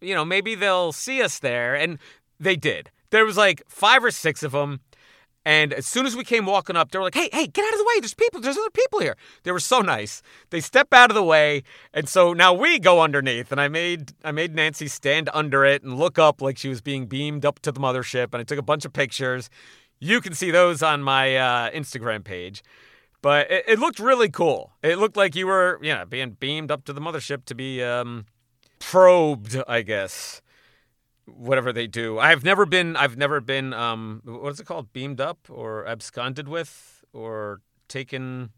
You 0.00 0.14
know, 0.14 0.24
maybe 0.24 0.54
they'll 0.54 0.92
see 0.92 1.22
us 1.22 1.38
there. 1.38 1.74
And 1.74 1.98
they 2.38 2.56
did. 2.56 2.90
There 3.10 3.24
was 3.24 3.36
like 3.36 3.62
five 3.68 4.02
or 4.02 4.10
six 4.10 4.42
of 4.42 4.52
them. 4.52 4.80
And 5.44 5.72
as 5.72 5.86
soon 5.86 6.04
as 6.04 6.14
we 6.14 6.22
came 6.22 6.44
walking 6.44 6.76
up, 6.76 6.90
they 6.90 6.98
were 6.98 7.04
like, 7.04 7.14
hey, 7.14 7.30
hey, 7.32 7.46
get 7.46 7.64
out 7.64 7.72
of 7.72 7.78
the 7.78 7.84
way. 7.84 8.00
There's 8.00 8.14
people. 8.14 8.40
There's 8.40 8.58
other 8.58 8.70
people 8.70 9.00
here. 9.00 9.16
They 9.42 9.52
were 9.52 9.60
so 9.60 9.80
nice. 9.80 10.22
They 10.50 10.60
step 10.60 10.92
out 10.92 11.10
of 11.10 11.14
the 11.14 11.22
way. 11.22 11.62
And 11.94 12.08
so 12.08 12.34
now 12.34 12.52
we 12.52 12.78
go 12.78 13.00
underneath. 13.00 13.50
And 13.50 13.60
I 13.60 13.68
made 13.68 14.12
I 14.22 14.32
made 14.32 14.54
Nancy 14.54 14.86
stand 14.86 15.30
under 15.32 15.64
it 15.64 15.82
and 15.82 15.98
look 15.98 16.18
up 16.18 16.42
like 16.42 16.58
she 16.58 16.68
was 16.68 16.82
being 16.82 17.06
beamed 17.06 17.46
up 17.46 17.60
to 17.60 17.72
the 17.72 17.80
mothership. 17.80 18.34
And 18.34 18.36
I 18.36 18.44
took 18.44 18.58
a 18.58 18.62
bunch 18.62 18.84
of 18.84 18.92
pictures. 18.92 19.48
You 19.98 20.20
can 20.20 20.34
see 20.34 20.50
those 20.50 20.82
on 20.82 21.02
my 21.02 21.36
uh, 21.36 21.70
Instagram 21.70 22.22
page. 22.22 22.62
But 23.22 23.50
it, 23.50 23.64
it, 23.68 23.78
looked 23.78 23.98
really 23.98 24.30
cool. 24.30 24.72
It 24.82 24.98
looked 24.98 25.16
like 25.16 25.34
you 25.34 25.46
were, 25.46 25.78
you 25.82 25.94
know, 25.94 26.06
being 26.06 26.30
beamed 26.40 26.70
up 26.70 26.84
to 26.84 26.92
the 26.94 27.02
mothership 27.02 27.44
to 27.46 27.54
be 27.54 27.82
um, 27.82 28.24
probed, 28.78 29.62
I 29.68 29.82
guess. 29.82 30.40
Whatever 31.36 31.72
they 31.72 31.86
do. 31.86 32.18
I've 32.18 32.44
never 32.44 32.66
been. 32.66 32.96
I've 32.96 33.16
never 33.16 33.40
been. 33.40 33.72
Um, 33.72 34.22
what 34.24 34.50
is 34.50 34.60
it 34.60 34.66
called? 34.66 34.92
Beamed 34.92 35.20
up 35.20 35.38
or 35.48 35.86
absconded 35.86 36.48
with 36.48 37.04
or 37.12 37.60
taken. 37.88 38.50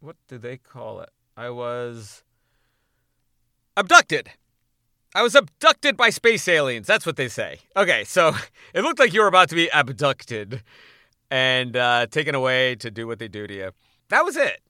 What 0.00 0.16
do 0.28 0.38
they 0.38 0.56
call 0.56 1.00
it? 1.00 1.10
I 1.36 1.50
was 1.50 2.22
abducted. 3.76 4.30
I 5.14 5.22
was 5.22 5.34
abducted 5.34 5.96
by 5.96 6.10
space 6.10 6.46
aliens. 6.48 6.86
That's 6.86 7.06
what 7.06 7.16
they 7.16 7.28
say. 7.28 7.58
Okay, 7.76 8.04
so 8.04 8.34
it 8.74 8.82
looked 8.82 8.98
like 8.98 9.12
you 9.12 9.20
were 9.20 9.26
about 9.26 9.48
to 9.48 9.54
be 9.54 9.68
abducted 9.72 10.62
and 11.30 11.76
uh, 11.76 12.06
taken 12.06 12.34
away 12.34 12.74
to 12.76 12.90
do 12.90 13.06
what 13.06 13.18
they 13.18 13.28
do 13.28 13.46
to 13.46 13.54
you. 13.54 13.70
That 14.10 14.24
was 14.24 14.36
it. 14.36 14.60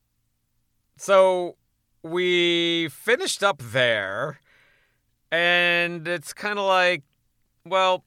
So 0.97 1.57
we 2.03 2.89
finished 2.89 3.43
up 3.43 3.59
there, 3.59 4.41
and 5.31 6.07
it's 6.09 6.33
kind 6.33 6.59
of 6.59 6.65
like, 6.65 7.03
well, 7.65 8.05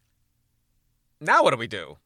now 1.20 1.44
what 1.44 1.52
do 1.52 1.58
we 1.58 1.68
do? 1.68 1.98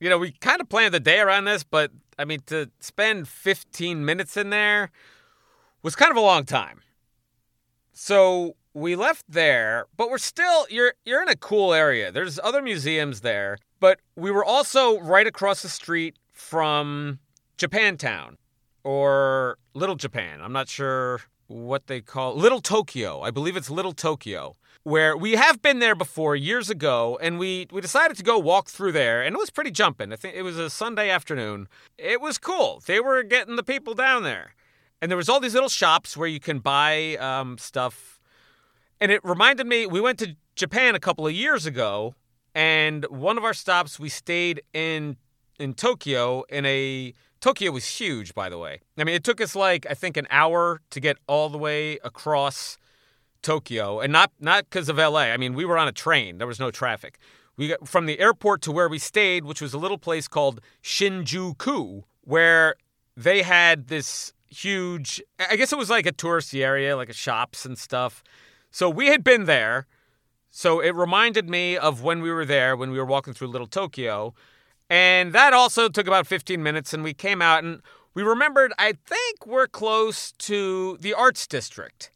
You 0.00 0.08
know, 0.08 0.18
we 0.18 0.32
kind 0.32 0.60
of 0.60 0.68
planned 0.68 0.94
the 0.94 1.00
day 1.00 1.20
around 1.20 1.44
this, 1.44 1.64
but 1.64 1.90
I 2.18 2.24
mean, 2.24 2.40
to 2.46 2.70
spend 2.80 3.28
15 3.28 4.04
minutes 4.04 4.36
in 4.36 4.50
there 4.50 4.90
was 5.82 5.96
kind 5.96 6.10
of 6.10 6.16
a 6.16 6.20
long 6.20 6.44
time. 6.44 6.80
So 7.92 8.54
we 8.74 8.94
left 8.94 9.24
there, 9.28 9.86
but 9.96 10.08
we're 10.08 10.18
still 10.18 10.66
you're 10.70 10.94
you're 11.04 11.22
in 11.22 11.28
a 11.28 11.36
cool 11.36 11.74
area. 11.74 12.12
There's 12.12 12.38
other 12.38 12.62
museums 12.62 13.22
there, 13.22 13.58
but 13.80 13.98
we 14.14 14.30
were 14.30 14.44
also 14.44 15.00
right 15.00 15.26
across 15.26 15.62
the 15.62 15.68
street 15.68 16.16
from 16.32 17.18
Japantown 17.58 18.36
or 18.84 19.58
Little 19.74 19.96
Japan. 19.96 20.40
I'm 20.40 20.52
not 20.52 20.68
sure 20.68 21.20
what 21.48 21.86
they 21.88 22.00
call 22.00 22.36
Little 22.36 22.60
Tokyo. 22.60 23.20
I 23.20 23.30
believe 23.30 23.56
it's 23.56 23.70
Little 23.70 23.92
Tokyo. 23.92 24.56
Where 24.84 25.16
we 25.16 25.32
have 25.32 25.60
been 25.60 25.80
there 25.80 25.94
before 25.94 26.36
years 26.36 26.70
ago, 26.70 27.18
and 27.20 27.38
we, 27.38 27.66
we 27.70 27.80
decided 27.80 28.16
to 28.16 28.22
go 28.22 28.38
walk 28.38 28.68
through 28.68 28.92
there, 28.92 29.22
and 29.22 29.34
it 29.34 29.38
was 29.38 29.50
pretty 29.50 29.70
jumping. 29.70 30.12
I 30.12 30.16
think 30.16 30.34
it 30.34 30.42
was 30.42 30.56
a 30.56 30.70
Sunday 30.70 31.10
afternoon. 31.10 31.68
It 31.98 32.20
was 32.20 32.38
cool. 32.38 32.82
They 32.86 33.00
were 33.00 33.22
getting 33.22 33.56
the 33.56 33.62
people 33.62 33.92
down 33.92 34.22
there, 34.22 34.54
and 35.02 35.10
there 35.10 35.16
was 35.16 35.28
all 35.28 35.40
these 35.40 35.52
little 35.52 35.68
shops 35.68 36.16
where 36.16 36.28
you 36.28 36.40
can 36.40 36.60
buy 36.60 37.16
um, 37.16 37.58
stuff 37.58 38.18
and 39.00 39.12
it 39.12 39.20
reminded 39.24 39.66
me, 39.66 39.86
we 39.86 40.00
went 40.00 40.18
to 40.20 40.36
Japan 40.56 40.94
a 40.94 41.00
couple 41.00 41.26
of 41.26 41.32
years 41.32 41.66
ago, 41.66 42.14
and 42.54 43.04
one 43.06 43.38
of 43.38 43.44
our 43.44 43.54
stops, 43.54 43.98
we 43.98 44.08
stayed 44.08 44.62
in 44.72 45.16
in 45.58 45.74
Tokyo 45.74 46.44
in 46.48 46.64
a 46.66 47.12
Tokyo 47.40 47.70
was 47.70 47.86
huge, 47.86 48.34
by 48.34 48.48
the 48.48 48.58
way. 48.58 48.80
I 48.96 49.04
mean, 49.04 49.14
it 49.14 49.24
took 49.24 49.40
us 49.40 49.54
like 49.54 49.86
I 49.88 49.94
think 49.94 50.16
an 50.16 50.26
hour 50.30 50.80
to 50.90 51.00
get 51.00 51.18
all 51.26 51.48
the 51.48 51.58
way 51.58 51.98
across 52.04 52.78
Tokyo, 53.42 54.00
and 54.00 54.12
not 54.12 54.32
not 54.40 54.64
because 54.64 54.88
of 54.88 54.96
LA. 54.98 55.30
I 55.32 55.36
mean, 55.36 55.54
we 55.54 55.64
were 55.64 55.78
on 55.78 55.88
a 55.88 55.92
train; 55.92 56.38
there 56.38 56.46
was 56.46 56.58
no 56.58 56.70
traffic. 56.70 57.18
We 57.56 57.68
got 57.68 57.88
from 57.88 58.06
the 58.06 58.18
airport 58.18 58.62
to 58.62 58.72
where 58.72 58.88
we 58.88 58.98
stayed, 58.98 59.44
which 59.44 59.60
was 59.60 59.74
a 59.74 59.78
little 59.78 59.98
place 59.98 60.28
called 60.28 60.60
Shinjuku, 60.82 62.02
where 62.22 62.74
they 63.16 63.42
had 63.42 63.88
this 63.88 64.32
huge. 64.48 65.22
I 65.38 65.56
guess 65.56 65.72
it 65.72 65.78
was 65.78 65.90
like 65.90 66.06
a 66.06 66.12
touristy 66.12 66.64
area, 66.64 66.96
like 66.96 67.08
a 67.08 67.14
shops 67.14 67.64
and 67.64 67.78
stuff. 67.78 68.22
So 68.70 68.90
we 68.90 69.08
had 69.08 69.22
been 69.22 69.44
there. 69.44 69.86
So 70.50 70.80
it 70.80 70.94
reminded 70.94 71.48
me 71.48 71.76
of 71.76 72.02
when 72.02 72.22
we 72.22 72.32
were 72.32 72.44
there, 72.44 72.76
when 72.76 72.90
we 72.90 72.98
were 72.98 73.04
walking 73.04 73.34
through 73.34 73.48
Little 73.48 73.66
Tokyo. 73.66 74.34
And 74.90 75.32
that 75.32 75.52
also 75.52 75.88
took 75.88 76.06
about 76.06 76.26
15 76.26 76.62
minutes. 76.62 76.94
And 76.94 77.02
we 77.02 77.14
came 77.14 77.42
out 77.42 77.64
and 77.64 77.82
we 78.14 78.22
remembered, 78.22 78.72
I 78.78 78.94
think 79.06 79.46
we're 79.46 79.66
close 79.66 80.32
to 80.32 80.96
the 81.00 81.14
Arts 81.14 81.46
District. 81.46 82.10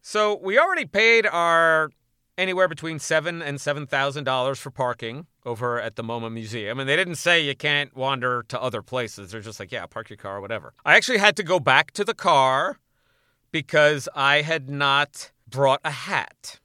So 0.00 0.38
we 0.42 0.58
already 0.58 0.84
paid 0.84 1.26
our 1.26 1.90
anywhere 2.38 2.66
between 2.66 2.98
seven 2.98 3.42
and 3.42 3.60
seven 3.60 3.86
thousand 3.86 4.24
dollars 4.24 4.58
for 4.58 4.70
parking 4.70 5.26
over 5.44 5.80
at 5.80 5.96
the 5.96 6.02
MoMA 6.02 6.32
Museum, 6.32 6.80
and 6.80 6.88
they 6.88 6.96
didn't 6.96 7.16
say 7.16 7.40
you 7.40 7.54
can't 7.54 7.94
wander 7.96 8.44
to 8.48 8.60
other 8.60 8.82
places. 8.82 9.30
They're 9.30 9.40
just 9.40 9.60
like, 9.60 9.72
yeah, 9.72 9.86
park 9.86 10.10
your 10.10 10.16
car 10.16 10.38
or 10.38 10.40
whatever. 10.40 10.72
I 10.84 10.96
actually 10.96 11.18
had 11.18 11.36
to 11.36 11.42
go 11.42 11.60
back 11.60 11.90
to 11.92 12.04
the 12.04 12.14
car 12.14 12.78
because 13.50 14.08
I 14.14 14.42
had 14.42 14.68
not 14.68 15.30
brought 15.48 15.80
a 15.84 15.90
hat. 15.90 16.58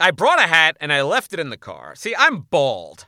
I 0.00 0.10
brought 0.10 0.40
a 0.40 0.48
hat 0.48 0.76
and 0.80 0.92
I 0.92 1.02
left 1.02 1.32
it 1.32 1.38
in 1.38 1.50
the 1.50 1.56
car. 1.56 1.94
See, 1.94 2.14
I'm 2.18 2.40
bald. 2.40 3.06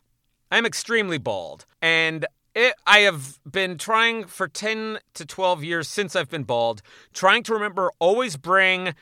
I'm 0.50 0.67
extremely 0.67 1.19
bald. 1.19 1.67
And 1.83 2.26
it, 2.55 2.75
I 2.87 3.00
have 3.00 3.38
been 3.50 3.79
trying 3.79 4.25
for 4.25 4.49
10 4.49 4.99
to 5.15 5.26
12 5.26 5.65
years 5.65 5.88
since 5.88 6.17
I've 6.17 6.31
been 6.31 6.45
bald, 6.45 6.83
trying 7.12 7.43
to 7.45 7.55
remember 7.55 7.93
always 7.99 8.37
bring 8.37 8.95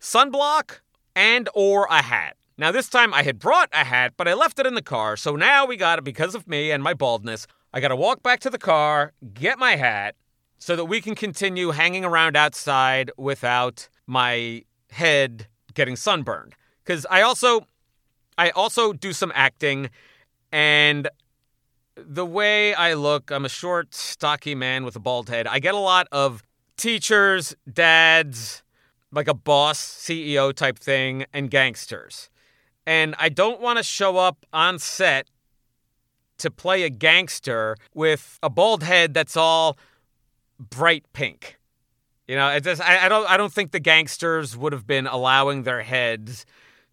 sunblock 0.00 0.80
and 1.14 1.48
or 1.54 1.86
a 1.90 2.02
hat. 2.02 2.36
Now 2.58 2.72
this 2.72 2.88
time 2.88 3.12
I 3.12 3.22
had 3.22 3.38
brought 3.38 3.68
a 3.72 3.84
hat, 3.84 4.14
but 4.16 4.26
I 4.26 4.34
left 4.34 4.58
it 4.58 4.66
in 4.66 4.74
the 4.74 4.82
car. 4.82 5.16
So 5.16 5.36
now 5.36 5.66
we 5.66 5.76
got 5.76 5.98
it 5.98 6.04
because 6.04 6.34
of 6.34 6.48
me 6.48 6.70
and 6.70 6.82
my 6.82 6.94
baldness. 6.94 7.46
I 7.72 7.80
got 7.80 7.88
to 7.88 7.96
walk 7.96 8.22
back 8.22 8.40
to 8.40 8.50
the 8.50 8.58
car, 8.58 9.12
get 9.34 9.58
my 9.58 9.76
hat 9.76 10.14
so 10.58 10.74
that 10.74 10.86
we 10.86 11.00
can 11.00 11.14
continue 11.14 11.70
hanging 11.70 12.04
around 12.04 12.36
outside 12.36 13.10
without 13.16 13.88
my 14.06 14.62
head 14.90 15.46
getting 15.74 15.96
sunburned 15.96 16.54
because 16.82 17.06
I 17.10 17.22
also 17.22 17.66
I 18.38 18.50
also 18.50 18.92
do 18.92 19.12
some 19.12 19.32
acting 19.34 19.90
and 20.56 21.10
the 21.96 22.24
way 22.24 22.72
I 22.72 22.94
look, 22.94 23.30
I'm 23.30 23.44
a 23.44 23.50
short, 23.50 23.94
stocky 23.94 24.54
man 24.54 24.86
with 24.86 24.96
a 24.96 24.98
bald 24.98 25.28
head. 25.28 25.46
I 25.46 25.58
get 25.58 25.74
a 25.74 25.78
lot 25.78 26.08
of 26.10 26.42
teachers, 26.78 27.54
dads, 27.70 28.62
like 29.12 29.28
a 29.28 29.34
boss, 29.34 29.78
CEO 29.78 30.54
type 30.54 30.78
thing, 30.78 31.26
and 31.34 31.50
gangsters. 31.50 32.30
And 32.86 33.14
I 33.18 33.28
don't 33.28 33.60
want 33.60 33.76
to 33.76 33.82
show 33.82 34.16
up 34.16 34.46
on 34.50 34.78
set 34.78 35.28
to 36.38 36.50
play 36.50 36.84
a 36.84 36.90
gangster 36.90 37.76
with 37.92 38.38
a 38.42 38.48
bald 38.48 38.82
head 38.82 39.12
that's 39.12 39.36
all 39.36 39.76
bright 40.58 41.04
pink. 41.12 41.58
You 42.26 42.36
know, 42.36 42.58
just 42.60 42.80
I, 42.80 43.04
I 43.04 43.08
don't 43.10 43.28
I 43.28 43.36
don't 43.36 43.52
think 43.52 43.72
the 43.72 43.80
gangsters 43.80 44.56
would 44.56 44.72
have 44.72 44.86
been 44.86 45.06
allowing 45.06 45.64
their 45.64 45.82
heads 45.82 46.46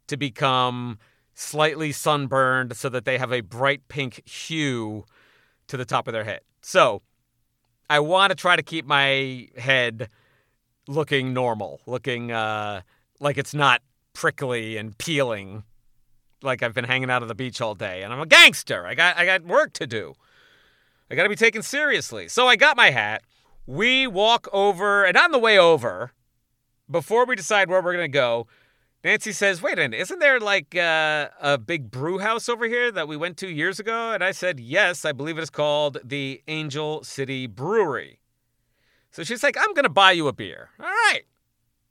to 0.08 0.17
become 0.17 1.00
slightly 1.33 1.91
sunburned 1.91 2.75
so 2.75 2.89
that 2.89 3.05
they 3.05 3.17
have 3.17 3.31
a 3.31 3.41
bright 3.41 3.87
pink 3.87 4.27
hue 4.27 5.05
to 5.67 5.77
the 5.77 5.85
top 5.85 6.07
of 6.07 6.13
their 6.13 6.23
head. 6.23 6.41
So, 6.61 7.01
I 7.89 7.99
want 7.99 8.31
to 8.31 8.35
try 8.35 8.55
to 8.55 8.63
keep 8.63 8.85
my 8.85 9.47
head 9.57 10.09
looking 10.87 11.33
normal, 11.33 11.81
looking 11.85 12.31
uh, 12.31 12.81
like 13.19 13.37
it's 13.37 13.53
not 13.53 13.81
prickly 14.13 14.77
and 14.77 14.97
peeling 14.97 15.63
like 16.41 16.61
I've 16.61 16.73
been 16.73 16.85
hanging 16.85 17.09
out 17.09 17.21
on 17.21 17.27
the 17.27 17.35
beach 17.35 17.61
all 17.61 17.73
day 17.73 18.03
and 18.03 18.13
I'm 18.13 18.19
a 18.19 18.25
gangster. 18.25 18.85
I 18.85 18.95
got 18.95 19.17
I 19.17 19.25
got 19.25 19.43
work 19.43 19.73
to 19.73 19.87
do. 19.87 20.13
I 21.09 21.15
got 21.15 21.23
to 21.23 21.29
be 21.29 21.35
taken 21.35 21.61
seriously. 21.61 22.27
So 22.27 22.47
I 22.47 22.55
got 22.55 22.75
my 22.75 22.89
hat. 22.89 23.23
We 23.65 24.07
walk 24.07 24.47
over, 24.51 25.05
and 25.05 25.15
on 25.15 25.31
the 25.31 25.39
way 25.39 25.57
over, 25.57 26.11
before 26.89 27.25
we 27.25 27.35
decide 27.35 27.69
where 27.69 27.81
we're 27.81 27.93
going 27.93 28.03
to 28.03 28.07
go, 28.07 28.47
Nancy 29.03 29.33
says, 29.33 29.62
Wait 29.62 29.74
a 29.74 29.81
minute, 29.81 30.00
isn't 30.00 30.19
there 30.19 30.39
like 30.39 30.75
uh, 30.75 31.27
a 31.41 31.57
big 31.57 31.91
brew 31.91 32.19
house 32.19 32.48
over 32.48 32.65
here 32.65 32.91
that 32.91 33.07
we 33.07 33.17
went 33.17 33.38
to 33.38 33.50
years 33.50 33.79
ago? 33.79 34.13
And 34.13 34.24
I 34.24 34.31
said, 34.31 34.60
Yes, 34.60 35.03
I 35.03 35.12
believe 35.12 35.38
it 35.38 35.41
is 35.41 35.50
called 35.50 35.98
the 36.03 36.41
Angel 36.48 37.03
City 37.03 37.45
Brewery. 37.48 38.19
So 39.12 39.24
she's 39.24 39.43
like, 39.43 39.57
I'm 39.57 39.74
going 39.74 39.83
to 39.83 39.89
buy 39.89 40.13
you 40.13 40.27
a 40.27 40.33
beer. 40.33 40.69
All 40.79 40.86
right. 40.86 41.22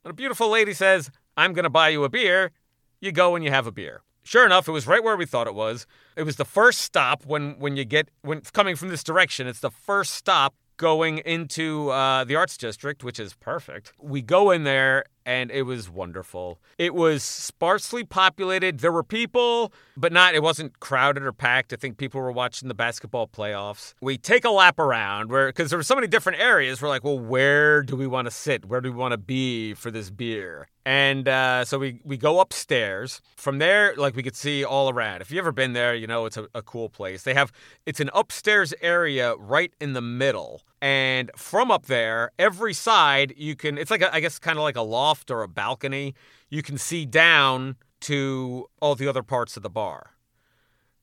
When 0.01 0.09
a 0.09 0.15
beautiful 0.15 0.49
lady 0.49 0.73
says, 0.73 1.11
I'm 1.37 1.53
going 1.53 1.63
to 1.63 1.69
buy 1.69 1.89
you 1.89 2.03
a 2.03 2.09
beer, 2.09 2.51
you 2.99 3.11
go 3.11 3.35
and 3.35 3.45
you 3.45 3.51
have 3.51 3.67
a 3.67 3.71
beer. 3.71 4.01
Sure 4.23 4.45
enough, 4.45 4.67
it 4.67 4.71
was 4.71 4.87
right 4.87 5.03
where 5.03 5.15
we 5.15 5.25
thought 5.25 5.47
it 5.47 5.53
was. 5.53 5.85
It 6.15 6.23
was 6.23 6.37
the 6.37 6.45
first 6.45 6.81
stop 6.81 7.25
when 7.25 7.59
when 7.59 7.75
you 7.75 7.85
get 7.85 8.09
when 8.21 8.41
coming 8.41 8.75
from 8.75 8.89
this 8.89 9.03
direction. 9.03 9.47
It's 9.47 9.59
the 9.59 9.69
first 9.69 10.13
stop 10.15 10.55
going 10.83 11.19
into 11.19 11.89
uh, 11.91 12.25
the 12.25 12.35
arts 12.35 12.57
district, 12.57 13.05
which 13.05 13.17
is 13.17 13.33
perfect. 13.35 13.93
We 14.01 14.21
go 14.21 14.51
in 14.51 14.65
there 14.65 15.05
and 15.25 15.49
it 15.49 15.61
was 15.61 15.89
wonderful. 15.89 16.59
It 16.77 16.93
was 16.93 17.23
sparsely 17.23 18.03
populated. 18.03 18.79
There 18.79 18.91
were 18.91 19.01
people, 19.01 19.71
but 19.95 20.11
not 20.11 20.35
it 20.35 20.43
wasn't 20.43 20.81
crowded 20.81 21.23
or 21.23 21.31
packed. 21.31 21.71
I 21.71 21.77
think 21.77 21.95
people 21.95 22.19
were 22.19 22.33
watching 22.33 22.67
the 22.67 22.73
basketball 22.73 23.27
playoffs. 23.27 23.93
We 24.01 24.17
take 24.17 24.43
a 24.43 24.49
lap 24.49 24.77
around 24.77 25.31
where 25.31 25.47
because 25.47 25.69
there 25.69 25.79
were 25.79 25.83
so 25.83 25.95
many 25.95 26.07
different 26.07 26.41
areas. 26.41 26.81
We're 26.81 26.89
like, 26.89 27.05
well, 27.05 27.17
where 27.17 27.81
do 27.81 27.95
we 27.95 28.05
want 28.05 28.25
to 28.25 28.31
sit? 28.31 28.65
Where 28.65 28.81
do 28.81 28.91
we 28.91 28.97
want 28.97 29.13
to 29.13 29.17
be 29.17 29.75
for 29.75 29.89
this 29.89 30.09
beer? 30.09 30.67
And 30.85 31.29
uh, 31.29 31.63
so 31.63 31.79
we, 31.79 32.01
we 32.03 32.17
go 32.17 32.39
upstairs. 32.41 33.21
From 33.37 33.59
there, 33.59 33.93
like 33.95 34.15
we 34.15 34.23
could 34.23 34.35
see 34.35 34.65
all 34.65 34.89
around. 34.89 35.21
If 35.21 35.31
you've 35.31 35.39
ever 35.39 35.51
been 35.53 35.73
there, 35.73 35.95
you 35.95 36.07
know 36.07 36.25
it's 36.25 36.37
a, 36.37 36.47
a 36.53 36.61
cool 36.61 36.89
place. 36.89 37.23
They 37.23 37.33
have 37.33 37.51
it's 37.85 37.99
an 38.01 38.09
upstairs 38.13 38.73
area 38.81 39.35
right 39.37 39.73
in 39.79 39.93
the 39.93 40.01
middle. 40.01 40.61
And 40.81 41.31
from 41.37 41.71
up 41.71 41.85
there, 41.85 42.31
every 42.37 42.73
side 42.73 43.33
you 43.37 43.55
can 43.55 43.77
it's 43.77 43.91
like 43.91 44.01
a, 44.01 44.13
I 44.13 44.19
guess 44.19 44.39
kind 44.39 44.57
of 44.57 44.63
like 44.63 44.75
a 44.75 44.81
loft 44.81 45.31
or 45.31 45.41
a 45.43 45.47
balcony. 45.47 46.15
You 46.49 46.61
can 46.61 46.77
see 46.77 47.05
down 47.05 47.77
to 48.01 48.67
all 48.81 48.95
the 48.95 49.07
other 49.07 49.23
parts 49.23 49.55
of 49.55 49.63
the 49.63 49.69
bar. 49.69 50.11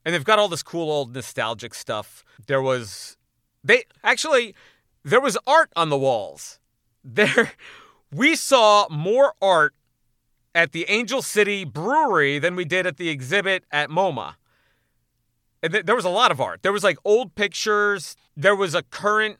and 0.04 0.14
they've 0.14 0.24
got 0.24 0.38
all 0.38 0.48
this 0.48 0.62
cool 0.62 0.90
old 0.90 1.14
nostalgic 1.14 1.74
stuff. 1.74 2.22
There 2.46 2.60
was 2.62 3.16
they 3.64 3.84
actually 4.04 4.54
there 5.04 5.20
was 5.20 5.38
art 5.46 5.70
on 5.76 5.88
the 5.88 5.98
walls. 5.98 6.58
There 7.02 7.52
we 8.12 8.34
saw 8.34 8.86
more 8.90 9.34
art 9.40 9.74
at 10.54 10.72
the 10.72 10.84
Angel 10.88 11.22
City 11.22 11.64
Brewery 11.64 12.38
than 12.38 12.56
we 12.56 12.64
did 12.64 12.86
at 12.86 12.96
the 12.96 13.08
exhibit 13.08 13.64
at 13.70 13.88
MoMA. 13.88 14.34
And 15.62 15.72
th- 15.72 15.86
there 15.86 15.94
was 15.94 16.04
a 16.04 16.10
lot 16.10 16.30
of 16.30 16.40
art. 16.40 16.62
There 16.62 16.72
was 16.72 16.82
like 16.82 16.98
old 17.04 17.34
pictures. 17.34 18.16
There 18.36 18.56
was 18.56 18.74
a 18.74 18.82
current 18.82 19.38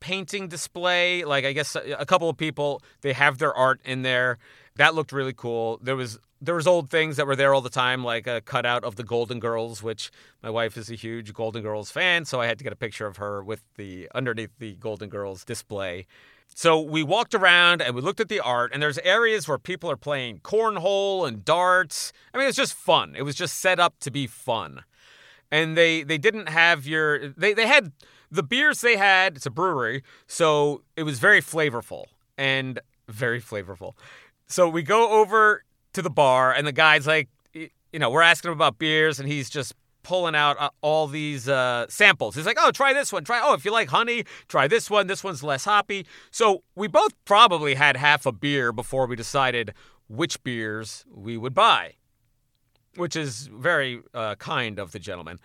painting 0.00 0.48
display. 0.48 1.24
Like 1.24 1.44
I 1.44 1.52
guess 1.52 1.76
uh, 1.76 1.96
a 1.98 2.06
couple 2.06 2.28
of 2.28 2.36
people 2.36 2.82
they 3.02 3.12
have 3.12 3.38
their 3.38 3.52
art 3.52 3.80
in 3.84 4.02
there. 4.02 4.38
That 4.76 4.94
looked 4.94 5.12
really 5.12 5.32
cool. 5.32 5.78
There 5.82 5.96
was 5.96 6.18
there 6.40 6.54
was 6.54 6.68
old 6.68 6.88
things 6.88 7.16
that 7.16 7.26
were 7.26 7.34
there 7.34 7.52
all 7.52 7.60
the 7.60 7.68
time, 7.68 8.04
like 8.04 8.28
a 8.28 8.40
cutout 8.40 8.84
of 8.84 8.94
the 8.94 9.02
Golden 9.02 9.40
Girls, 9.40 9.82
which 9.82 10.12
my 10.40 10.50
wife 10.50 10.76
is 10.76 10.88
a 10.88 10.94
huge 10.94 11.34
Golden 11.34 11.62
Girls 11.62 11.90
fan, 11.90 12.24
so 12.24 12.40
I 12.40 12.46
had 12.46 12.58
to 12.58 12.64
get 12.64 12.72
a 12.72 12.76
picture 12.76 13.06
of 13.06 13.16
her 13.16 13.42
with 13.42 13.62
the 13.74 14.08
underneath 14.14 14.52
the 14.60 14.76
Golden 14.76 15.08
Girls 15.08 15.44
display. 15.44 16.06
So 16.54 16.80
we 16.80 17.02
walked 17.02 17.34
around 17.34 17.82
and 17.82 17.94
we 17.94 18.00
looked 18.00 18.20
at 18.20 18.28
the 18.28 18.40
art, 18.40 18.72
and 18.72 18.82
there's 18.82 18.98
areas 18.98 19.46
where 19.46 19.58
people 19.58 19.90
are 19.90 19.96
playing 19.96 20.40
cornhole 20.40 21.26
and 21.26 21.44
darts. 21.44 22.12
I 22.34 22.38
mean, 22.38 22.48
it's 22.48 22.56
just 22.56 22.74
fun. 22.74 23.14
It 23.16 23.22
was 23.22 23.36
just 23.36 23.60
set 23.60 23.78
up 23.78 23.94
to 24.00 24.10
be 24.10 24.26
fun. 24.26 24.82
And 25.50 25.76
they 25.76 26.02
they 26.02 26.18
didn't 26.18 26.48
have 26.48 26.86
your 26.86 27.28
they 27.30 27.54
they 27.54 27.66
had 27.66 27.92
the 28.30 28.42
beers 28.42 28.80
they 28.80 28.96
had. 28.96 29.36
It's 29.36 29.46
a 29.46 29.50
brewery, 29.50 30.02
so 30.26 30.82
it 30.96 31.04
was 31.04 31.18
very 31.18 31.40
flavorful 31.40 32.04
and 32.36 32.80
very 33.08 33.40
flavorful. 33.40 33.92
So 34.46 34.68
we 34.68 34.82
go 34.82 35.20
over 35.20 35.64
to 35.92 36.02
the 36.02 36.10
bar, 36.10 36.52
and 36.52 36.66
the 36.66 36.72
guy's 36.72 37.06
like, 37.06 37.28
you 37.54 37.98
know, 37.98 38.10
we're 38.10 38.22
asking 38.22 38.50
him 38.50 38.58
about 38.58 38.78
beers, 38.78 39.18
and 39.18 39.28
he's 39.28 39.48
just 39.48 39.74
pulling 40.02 40.34
out 40.34 40.56
uh, 40.58 40.70
all 40.80 41.06
these 41.06 41.48
uh, 41.48 41.86
samples. 41.88 42.34
He's 42.34 42.46
like, 42.46 42.58
oh, 42.60 42.70
try 42.70 42.92
this 42.92 43.12
one. 43.12 43.24
Try, 43.24 43.40
oh, 43.42 43.54
if 43.54 43.64
you 43.64 43.72
like 43.72 43.88
honey, 43.88 44.24
try 44.48 44.68
this 44.68 44.90
one. 44.90 45.06
This 45.06 45.22
one's 45.22 45.42
less 45.42 45.64
hoppy. 45.64 46.06
So 46.30 46.62
we 46.74 46.88
both 46.88 47.12
probably 47.24 47.74
had 47.74 47.96
half 47.96 48.26
a 48.26 48.32
beer 48.32 48.72
before 48.72 49.06
we 49.06 49.16
decided 49.16 49.74
which 50.08 50.42
beers 50.42 51.04
we 51.14 51.36
would 51.36 51.54
buy, 51.54 51.94
which 52.96 53.16
is 53.16 53.48
very 53.52 54.00
uh, 54.14 54.34
kind 54.36 54.78
of 54.78 54.92
the 54.92 54.98
gentleman. 54.98 55.38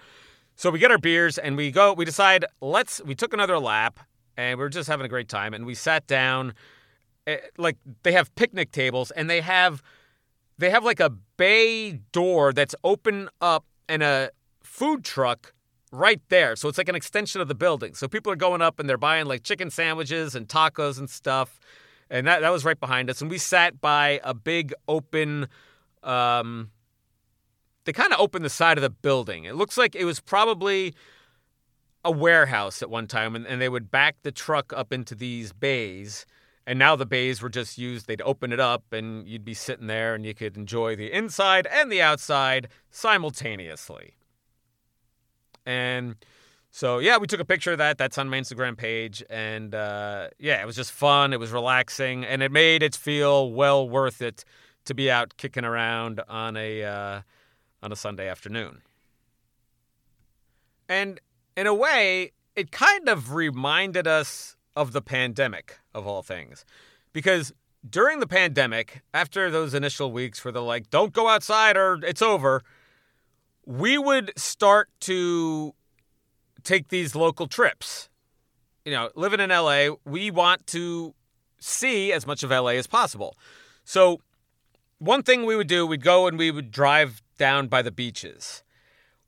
So 0.56 0.70
we 0.70 0.80
get 0.80 0.92
our 0.92 0.98
beers 0.98 1.38
and 1.38 1.58
we 1.58 1.72
go, 1.72 1.94
we 1.94 2.06
decide, 2.06 2.46
let's, 2.62 3.02
we 3.04 3.16
took 3.16 3.34
another 3.34 3.60
lap 3.60 4.00
and 4.38 4.60
we 4.60 4.66
are 4.66 4.70
just 4.70 4.88
having 4.88 5.06
a 5.06 5.10
great 5.10 5.28
time. 5.28 5.54
And 5.54 5.66
we 5.66 5.76
sat 5.76 6.08
down, 6.08 6.54
eh, 7.28 7.38
like 7.58 7.78
they 8.04 8.12
have 8.14 8.34
picnic 8.36 8.72
tables 8.72 9.12
and 9.12 9.30
they 9.30 9.42
have, 9.42 9.82
they 10.58 10.70
have 10.70 10.86
like 10.86 11.00
a 11.00 11.10
bay 11.10 11.94
door 12.12 12.54
that's 12.54 12.76
open 12.84 13.30
up 13.42 13.66
and 13.90 14.04
a 14.04 14.30
food 14.74 15.04
truck 15.04 15.54
right 15.92 16.22
there. 16.30 16.56
So 16.56 16.68
it's 16.68 16.80
like 16.80 16.90
an 16.90 16.96
extension 16.96 17.40
of 17.42 17.48
the 17.48 17.54
building. 17.54 17.94
So 17.94 18.08
people 18.08 18.34
are 18.34 18.36
going 18.36 18.60
up 18.60 18.80
and 18.80 18.90
they're 18.90 18.98
buying 18.98 19.28
like 19.28 19.44
chicken 19.44 19.70
sandwiches 19.70 20.34
and 20.34 20.48
tacos 20.48 20.98
and 20.98 21.08
stuff. 21.08 21.60
And 22.10 22.26
that, 22.26 22.42
that 22.42 22.50
was 22.50 22.66
right 22.66 22.80
behind 22.80 23.08
us. 23.12 23.22
And 23.22 23.30
we 23.30 23.38
sat 23.38 23.80
by 23.80 24.20
a 24.24 24.34
big 24.34 24.74
open, 24.88 25.48
um, 26.02 26.72
they 27.86 27.94
kind 27.94 28.12
of 28.12 28.20
opened 28.20 28.44
the 28.44 28.50
side 28.50 28.80
of 28.80 28.82
the 28.82 28.90
building. 28.90 29.44
It 29.44 29.54
looks 29.54 29.78
like 29.78 29.96
it 29.96 30.06
was 30.06 30.20
probably 30.20 30.96
a 32.04 32.12
warehouse 32.12 32.82
at 32.82 32.90
one 32.90 33.06
time, 33.06 33.36
and, 33.36 33.46
and 33.46 33.62
they 33.62 33.70
would 33.70 33.92
back 33.92 34.16
the 34.24 34.32
truck 34.32 34.74
up 34.74 34.92
into 34.92 35.14
these 35.14 35.54
bays. 35.54 36.26
And 36.66 36.80
now 36.80 36.96
the 36.96 37.06
bays 37.06 37.44
were 37.44 37.50
just 37.50 37.78
used, 37.78 38.08
they'd 38.08 38.22
open 38.24 38.52
it 38.52 38.60
up, 38.60 38.92
and 38.92 39.28
you'd 39.28 39.46
be 39.46 39.54
sitting 39.54 39.88
there 39.88 40.16
and 40.16 40.26
you 40.26 40.34
could 40.34 40.58
enjoy 40.58 40.96
the 40.96 41.12
inside 41.12 41.68
and 41.68 41.92
the 41.92 42.02
outside 42.02 42.70
simultaneously. 42.90 44.16
And 45.66 46.16
so, 46.72 47.00
yeah, 47.00 47.18
we 47.18 47.28
took 47.28 47.40
a 47.40 47.46
picture 47.46 47.72
of 47.72 47.78
that. 47.78 47.98
That's 47.98 48.18
on 48.18 48.30
my 48.30 48.40
Instagram 48.40 48.78
page. 48.78 49.24
And 49.30 49.74
uh, 49.76 50.30
yeah, 50.40 50.62
it 50.62 50.66
was 50.66 50.76
just 50.76 50.92
fun. 50.92 51.34
It 51.34 51.40
was 51.40 51.52
relaxing, 51.52 52.26
and 52.26 52.42
it 52.42 52.52
made 52.52 52.84
it 52.84 52.96
feel 52.96 53.52
well 53.52 53.88
worth 53.88 54.22
it 54.22 54.44
to 54.86 54.94
be 54.94 55.10
out 55.10 55.38
kicking 55.38 55.66
around 55.66 56.22
on 56.28 56.58
a. 56.58 56.84
Uh, 56.84 57.22
on 57.84 57.92
a 57.92 57.96
Sunday 57.96 58.28
afternoon. 58.30 58.82
And 60.88 61.20
in 61.56 61.68
a 61.68 61.74
way, 61.74 62.32
it 62.56 62.72
kind 62.72 63.10
of 63.10 63.34
reminded 63.34 64.08
us 64.08 64.56
of 64.76 64.94
the 64.94 65.02
pandemic, 65.02 65.80
of 65.94 66.08
all 66.08 66.24
things. 66.24 66.66
Because 67.12 67.52
during 67.88 68.22
the 68.22 68.28
pandemic, 68.28 69.02
after 69.14 69.52
those 69.52 69.74
initial 69.74 70.12
weeks 70.12 70.44
where 70.44 70.52
they're 70.52 70.62
like, 70.62 70.90
don't 70.90 71.14
go 71.14 71.28
outside 71.28 71.76
or 71.76 72.00
it's 72.04 72.22
over, 72.22 72.64
we 73.66 73.98
would 73.98 74.32
start 74.38 74.90
to 75.02 75.74
take 76.64 76.90
these 76.90 77.16
local 77.16 77.48
trips. 77.48 78.10
You 78.86 78.92
know, 78.92 79.10
living 79.16 79.40
in 79.40 79.50
LA, 79.50 79.96
we 80.06 80.32
want 80.32 80.68
to 80.68 81.14
see 81.60 82.12
as 82.12 82.28
much 82.28 82.44
of 82.44 82.50
LA 82.50 82.72
as 82.72 82.88
possible. 82.88 83.36
So, 83.86 84.20
one 85.00 85.24
thing 85.24 85.46
we 85.46 85.56
would 85.56 85.68
do, 85.68 85.86
we'd 85.86 86.04
go 86.04 86.28
and 86.28 86.38
we 86.38 86.52
would 86.52 86.72
drive 86.72 87.22
down 87.38 87.68
by 87.68 87.82
the 87.82 87.92
beaches, 87.92 88.64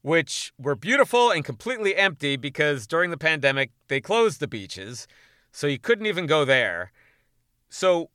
which 0.02 0.54
were 0.58 0.76
beautiful 0.76 1.32
and 1.32 1.44
completely 1.44 1.96
empty 1.96 2.38
because 2.38 2.88
during 2.88 3.12
the 3.12 3.18
pandemic 3.18 3.72
they 3.88 4.00
closed 4.00 4.40
the 4.40 4.48
beaches, 4.48 5.08
so 5.52 5.68
you 5.68 5.80
couldn't 5.80 6.06
even 6.06 6.28
go 6.28 6.46
there. 6.46 6.92
So 7.70 8.10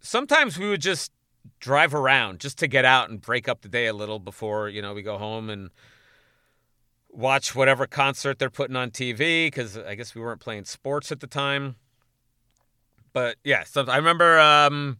sometimes 0.00 0.58
we 0.58 0.68
would 0.68 0.80
just 0.80 1.10
drive 1.58 1.94
around 1.94 2.40
just 2.40 2.58
to 2.58 2.66
get 2.66 2.84
out 2.84 3.10
and 3.10 3.20
break 3.20 3.48
up 3.48 3.62
the 3.62 3.68
day 3.68 3.86
a 3.86 3.92
little 3.92 4.18
before, 4.18 4.68
you 4.68 4.82
know, 4.82 4.94
we 4.94 5.02
go 5.02 5.18
home 5.18 5.50
and 5.50 5.70
watch 7.08 7.54
whatever 7.54 7.86
concert 7.86 8.38
they're 8.38 8.50
putting 8.50 8.76
on 8.76 8.90
TV 8.90 9.46
because 9.46 9.76
I 9.76 9.94
guess 9.94 10.14
we 10.14 10.20
weren't 10.20 10.40
playing 10.40 10.64
sports 10.64 11.10
at 11.10 11.20
the 11.20 11.26
time. 11.26 11.76
But 13.12 13.36
yeah, 13.44 13.64
so 13.64 13.84
I 13.86 13.96
remember 13.96 14.38
um, 14.38 14.98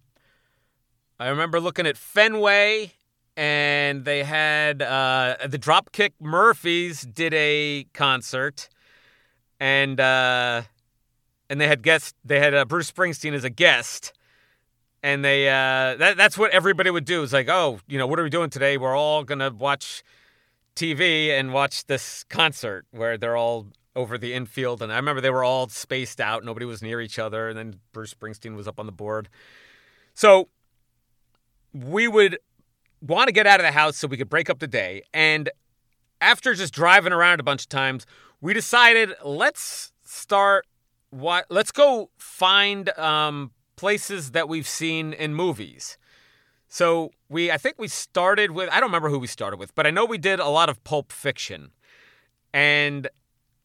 I 1.19 1.29
remember 1.29 1.61
looking 1.61 1.87
at 1.87 1.97
Fenway 1.97 2.93
and 3.37 4.05
they 4.05 4.25
had 4.25 4.83
uh, 4.83 5.37
the 5.47 5.59
Dropkick 5.59 6.13
Murphys 6.21 7.03
did 7.03 7.33
a 7.33 7.87
concert, 7.95 8.69
and 9.59 10.01
uh, 10.01 10.63
and 11.49 11.61
they 11.61 11.69
had 11.69 11.83
guest 11.83 12.15
they 12.25 12.41
had 12.41 12.55
uh, 12.55 12.65
Bruce 12.65 12.91
Springsteen 12.91 13.33
as 13.33 13.45
a 13.45 13.51
guest, 13.51 14.13
and 15.03 15.25
they 15.25 15.49
uh, 15.49 15.97
that 15.97 16.17
that's 16.17 16.37
what 16.37 16.51
everybody 16.53 16.91
would 16.91 17.05
do. 17.05 17.23
It's 17.23 17.33
like, 17.33 17.49
oh, 17.49 17.81
you 17.89 17.99
know, 17.99 18.07
what 18.07 18.19
are 18.19 18.23
we 18.23 18.31
doing 18.31 18.51
today? 18.51 18.77
We're 18.77 18.97
all 18.97 19.25
gonna 19.25 19.51
watch 19.51 20.03
TV 20.77 21.31
and 21.31 21.53
watch 21.53 21.87
this 21.87 22.25
concert 22.25 22.87
where 22.91 23.19
they're 23.19 23.37
all 23.37 23.67
over 23.97 24.17
the 24.17 24.35
infield, 24.35 24.83
and 24.83 24.93
I 24.93 24.97
remember 24.97 25.21
they 25.21 25.31
were 25.31 25.45
all 25.45 25.69
spaced 25.69 26.21
out, 26.21 26.45
nobody 26.45 26.65
was 26.65 26.81
near 26.81 27.01
each 27.01 27.19
other, 27.19 27.49
and 27.49 27.59
then 27.59 27.81
Bruce 27.93 28.15
Springsteen 28.15 28.55
was 28.55 28.69
up 28.69 28.79
on 28.79 28.87
the 28.87 28.93
board, 28.93 29.29
so 30.15 30.49
we 31.73 32.07
would 32.07 32.39
want 33.01 33.29
to 33.29 33.33
get 33.33 33.47
out 33.47 33.61
of 33.61 33.67
the 33.67 33.73
house 33.73 33.97
so 33.97 34.07
we 34.07 34.17
could 34.17 34.29
break 34.29 34.51
up 34.51 34.59
the 34.59 34.67
day. 34.67 35.03
And 35.13 35.51
after 36.21 36.55
just 36.55 36.75
driving 36.75 37.13
around 37.13 37.41
a 37.41 37.43
bunch 37.43 37.63
of 37.63 37.69
times, 37.69 38.07
we 38.41 38.55
decided 38.55 39.15
let's 39.25 39.93
start 40.05 40.67
what 41.11 41.47
let's 41.51 41.73
go 41.73 42.11
find 42.19 42.91
um, 42.99 43.51
places 43.81 44.33
that 44.33 44.47
we've 44.47 44.69
seen 44.69 45.15
in 45.15 45.35
movies. 45.35 45.97
So 46.69 47.13
we 47.31 47.51
I 47.51 47.57
think 47.57 47.77
we 47.79 47.89
started 47.89 48.51
with 48.51 48.69
I 48.71 48.79
don't 48.79 48.91
remember 48.91 49.09
who 49.09 49.19
we 49.19 49.27
started 49.27 49.59
with, 49.59 49.75
but 49.75 49.87
I 49.87 49.91
know 49.91 50.05
we 50.05 50.19
did 50.19 50.39
a 50.39 50.49
lot 50.49 50.69
of 50.69 50.85
pulp 50.85 51.13
fiction. 51.13 51.71
And 52.53 53.09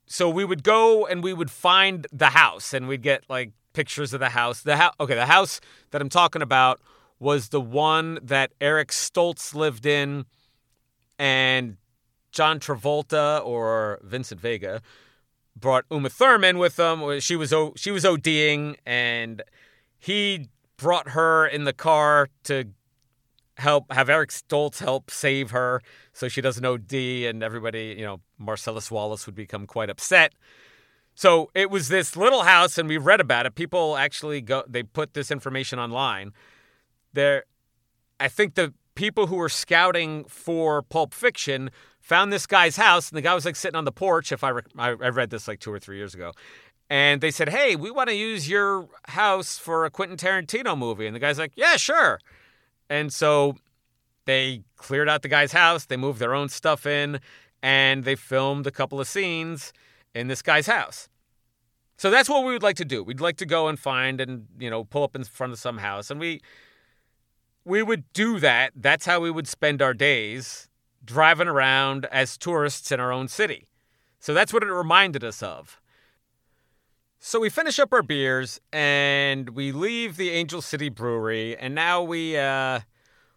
so 0.08 0.30
we 0.30 0.46
would 0.46 0.64
go 0.64 1.06
and 1.06 1.22
we 1.22 1.34
would 1.34 1.52
find 1.52 2.08
the 2.14 2.30
house 2.30 2.74
and 2.74 2.88
we'd 2.88 3.02
get 3.02 3.26
like 3.28 3.52
pictures 3.74 4.14
of 4.14 4.22
the 4.22 4.30
house. 4.30 4.62
The 4.62 4.78
house 4.78 4.94
okay, 5.02 5.16
the 5.16 5.26
house 5.26 5.60
that 5.92 6.02
I'm 6.02 6.08
talking 6.08 6.42
about 6.42 6.80
was 7.20 7.50
the 7.50 7.62
one 7.62 8.18
that 8.24 8.54
Eric 8.62 8.92
Stoltz 8.92 9.54
lived 9.54 9.86
in 9.86 10.26
and 11.20 11.76
John 12.32 12.62
Travolta 12.62 13.46
or 13.46 14.00
Vincent 14.02 14.40
Vega 14.40 14.82
brought 15.58 15.84
Uma 15.92 16.10
Thurman 16.10 16.58
with 16.58 16.78
them. 16.78 17.20
She 17.20 17.36
was 17.36 17.54
she 17.76 17.92
was 17.92 18.06
ODing 18.06 18.78
and 18.86 19.44
he 20.06 20.50
brought 20.78 21.10
her 21.10 21.48
in 21.48 21.64
the 21.64 21.74
car 21.74 22.30
to 22.44 22.66
help 23.58 23.92
have 23.92 24.08
Eric 24.08 24.30
Stoltz 24.30 24.80
help 24.80 25.10
save 25.10 25.50
her 25.50 25.82
so 26.14 26.28
she 26.28 26.42
doesn't 26.42 26.64
OD 26.64 26.94
and 26.94 27.42
everybody, 27.42 27.96
you 27.98 28.06
know, 28.06 28.20
Marcellus 28.38 28.92
Wallace 28.92 29.26
would 29.26 29.34
become 29.34 29.66
quite 29.66 29.90
upset. 29.90 30.34
So 31.16 31.50
it 31.56 31.72
was 31.72 31.88
this 31.88 32.16
little 32.16 32.44
house 32.44 32.78
and 32.78 32.88
we 32.88 32.98
read 32.98 33.20
about 33.20 33.48
it. 33.48 33.56
People 33.56 33.98
actually 33.98 34.42
go 34.42 34.64
they 34.68 34.84
put 34.84 35.16
this 35.16 35.32
information 35.32 35.80
online 35.80 36.34
there 37.14 37.46
I 38.20 38.28
think 38.28 38.54
the 38.54 38.74
people 38.94 39.28
who 39.28 39.36
were 39.36 39.50
scouting 39.50 40.26
for 40.26 40.84
Pulp 40.84 41.14
Fiction 41.14 41.72
found 42.00 42.32
this 42.32 42.46
guy's 42.46 42.78
house, 42.78 43.10
and 43.10 43.18
the 43.18 43.22
guy 43.22 43.34
was 43.34 43.46
like 43.46 43.56
sitting 43.56 43.76
on 43.76 43.84
the 43.84 43.92
porch. 43.92 44.32
If 44.32 44.44
I 44.44 44.50
re- 44.50 44.62
I 44.78 44.90
read 44.92 45.32
this 45.32 45.48
like 45.48 45.60
two 45.60 45.72
or 45.74 45.80
three 45.80 45.98
years 45.98 46.14
ago, 46.14 46.34
and 46.90 47.22
they 47.22 47.32
said, 47.32 47.50
"Hey, 47.50 47.76
we 47.76 47.92
want 47.92 48.10
to 48.10 48.16
use 48.16 48.50
your 48.50 48.88
house 49.08 49.58
for 49.58 49.86
a 49.86 49.90
Quentin 49.90 50.18
Tarantino 50.18 50.78
movie," 50.78 51.08
and 51.08 51.16
the 51.16 51.20
guy's 51.20 51.40
like, 51.40 51.54
"Yeah, 51.56 51.78
sure." 51.78 52.20
And 52.90 53.12
so 53.12 53.58
they 54.26 54.64
cleared 54.76 55.10
out 55.10 55.22
the 55.22 55.28
guy's 55.28 55.52
house. 55.52 55.86
They 55.86 55.98
moved 55.98 56.20
their 56.20 56.36
own 56.36 56.50
stuff 56.50 56.86
in, 56.86 57.20
and 57.64 58.04
they 58.04 58.16
filmed 58.16 58.68
a 58.68 58.72
couple 58.72 59.00
of 59.00 59.08
scenes 59.08 59.74
in 60.14 60.28
this 60.28 60.42
guy's 60.42 60.68
house. 60.68 61.10
So 61.98 62.10
that's 62.12 62.30
what 62.30 62.44
we 62.44 62.54
would 62.54 62.64
like 62.64 62.76
to 62.78 62.86
do. 62.86 63.04
We'd 63.04 63.22
like 63.22 63.38
to 63.38 63.46
go 63.46 63.68
and 63.68 63.80
find 63.80 64.20
and 64.20 64.48
you 64.60 64.70
know 64.70 64.84
pull 64.84 65.04
up 65.04 65.16
in 65.16 65.24
front 65.24 65.54
of 65.54 65.60
some 65.60 65.80
house, 65.80 66.12
and 66.12 66.20
we 66.20 66.42
we 67.64 67.82
would 67.82 68.12
do 68.14 68.40
that. 68.40 68.74
That's 68.76 69.06
how 69.06 69.20
we 69.20 69.32
would 69.32 69.48
spend 69.48 69.82
our 69.82 69.94
days 69.94 70.70
driving 71.04 71.48
around 71.48 72.06
as 72.12 72.38
tourists 72.38 72.92
in 72.92 73.00
our 73.00 73.12
own 73.12 73.28
city. 73.28 73.68
So 74.20 74.34
that's 74.34 74.52
what 74.52 74.64
it 74.64 74.72
reminded 74.72 75.24
us 75.24 75.44
of. 75.44 75.80
So 77.20 77.40
we 77.40 77.50
finish 77.50 77.80
up 77.80 77.92
our 77.92 78.04
beers 78.04 78.60
and 78.72 79.50
we 79.52 79.72
leave 79.72 80.18
the 80.18 80.30
Angel 80.30 80.62
City 80.62 80.90
Brewery, 80.90 81.58
and 81.58 81.74
now 81.74 82.04
we 82.04 82.38
uh, 82.38 82.82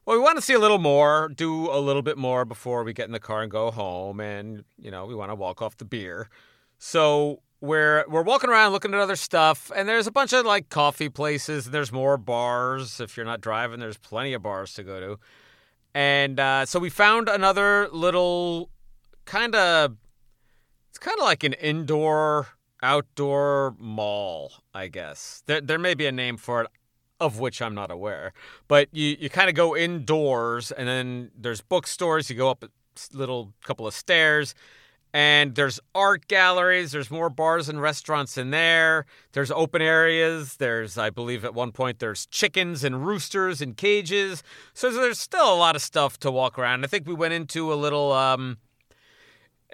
well, 0.08 0.16
we 0.16 0.22
want 0.22 0.36
to 0.36 0.42
see 0.42 0.54
a 0.54 0.58
little 0.58 0.78
more, 0.78 1.28
do 1.28 1.70
a 1.70 1.76
little 1.78 2.00
bit 2.00 2.16
more 2.16 2.46
before 2.46 2.82
we 2.82 2.94
get 2.94 3.04
in 3.04 3.12
the 3.12 3.20
car 3.20 3.42
and 3.42 3.50
go 3.50 3.70
home, 3.70 4.20
and 4.20 4.64
you 4.78 4.90
know 4.90 5.04
we 5.04 5.14
want 5.14 5.30
to 5.30 5.34
walk 5.34 5.60
off 5.60 5.76
the 5.76 5.84
beer. 5.84 6.30
So 6.78 7.42
we're 7.60 8.06
we're 8.08 8.22
walking 8.22 8.48
around 8.48 8.72
looking 8.72 8.94
at 8.94 9.00
other 9.00 9.16
stuff, 9.16 9.70
and 9.76 9.86
there's 9.86 10.06
a 10.06 10.10
bunch 10.10 10.32
of 10.32 10.46
like 10.46 10.70
coffee 10.70 11.10
places. 11.10 11.66
And 11.66 11.74
there's 11.74 11.92
more 11.92 12.16
bars. 12.16 13.00
If 13.00 13.18
you're 13.18 13.26
not 13.26 13.42
driving, 13.42 13.80
there's 13.80 13.98
plenty 13.98 14.32
of 14.32 14.42
bars 14.42 14.72
to 14.74 14.82
go 14.82 14.98
to. 14.98 15.18
And 15.94 16.40
uh, 16.40 16.64
so 16.64 16.78
we 16.78 16.88
found 16.88 17.28
another 17.28 17.88
little 17.92 18.70
kind 19.26 19.54
of. 19.54 19.96
It's 20.88 20.98
kind 20.98 21.18
of 21.18 21.24
like 21.24 21.44
an 21.44 21.52
indoor 21.52 22.46
outdoor 22.82 23.74
mall, 23.78 24.52
I 24.74 24.88
guess. 24.88 25.42
There 25.46 25.60
there 25.60 25.78
may 25.78 25.94
be 25.94 26.06
a 26.06 26.12
name 26.12 26.36
for 26.36 26.62
it 26.62 26.68
of 27.20 27.38
which 27.38 27.60
I'm 27.60 27.74
not 27.74 27.90
aware. 27.90 28.32
But 28.68 28.88
you, 28.92 29.16
you 29.18 29.28
kind 29.28 29.48
of 29.48 29.54
go 29.54 29.76
indoors 29.76 30.70
and 30.70 30.88
then 30.88 31.30
there's 31.36 31.60
bookstores, 31.60 32.30
you 32.30 32.36
go 32.36 32.50
up 32.50 32.62
a 32.62 32.68
little 33.12 33.52
couple 33.64 33.86
of 33.86 33.94
stairs 33.94 34.54
and 35.12 35.54
there's 35.54 35.80
art 35.94 36.28
galleries, 36.28 36.92
there's 36.92 37.10
more 37.10 37.30
bars 37.30 37.68
and 37.68 37.80
restaurants 37.80 38.36
in 38.36 38.50
there. 38.50 39.06
There's 39.32 39.50
open 39.50 39.80
areas. 39.80 40.56
There's 40.56 40.98
I 40.98 41.10
believe 41.10 41.44
at 41.44 41.54
one 41.54 41.72
point 41.72 41.98
there's 41.98 42.26
chickens 42.26 42.84
and 42.84 43.06
roosters 43.06 43.62
in 43.62 43.74
cages. 43.74 44.42
So 44.74 44.90
there's 44.90 45.18
still 45.18 45.52
a 45.52 45.56
lot 45.56 45.76
of 45.76 45.82
stuff 45.82 46.18
to 46.20 46.30
walk 46.30 46.58
around. 46.58 46.84
I 46.84 46.88
think 46.88 47.06
we 47.06 47.14
went 47.14 47.34
into 47.34 47.72
a 47.72 47.76
little 47.76 48.12
um 48.12 48.58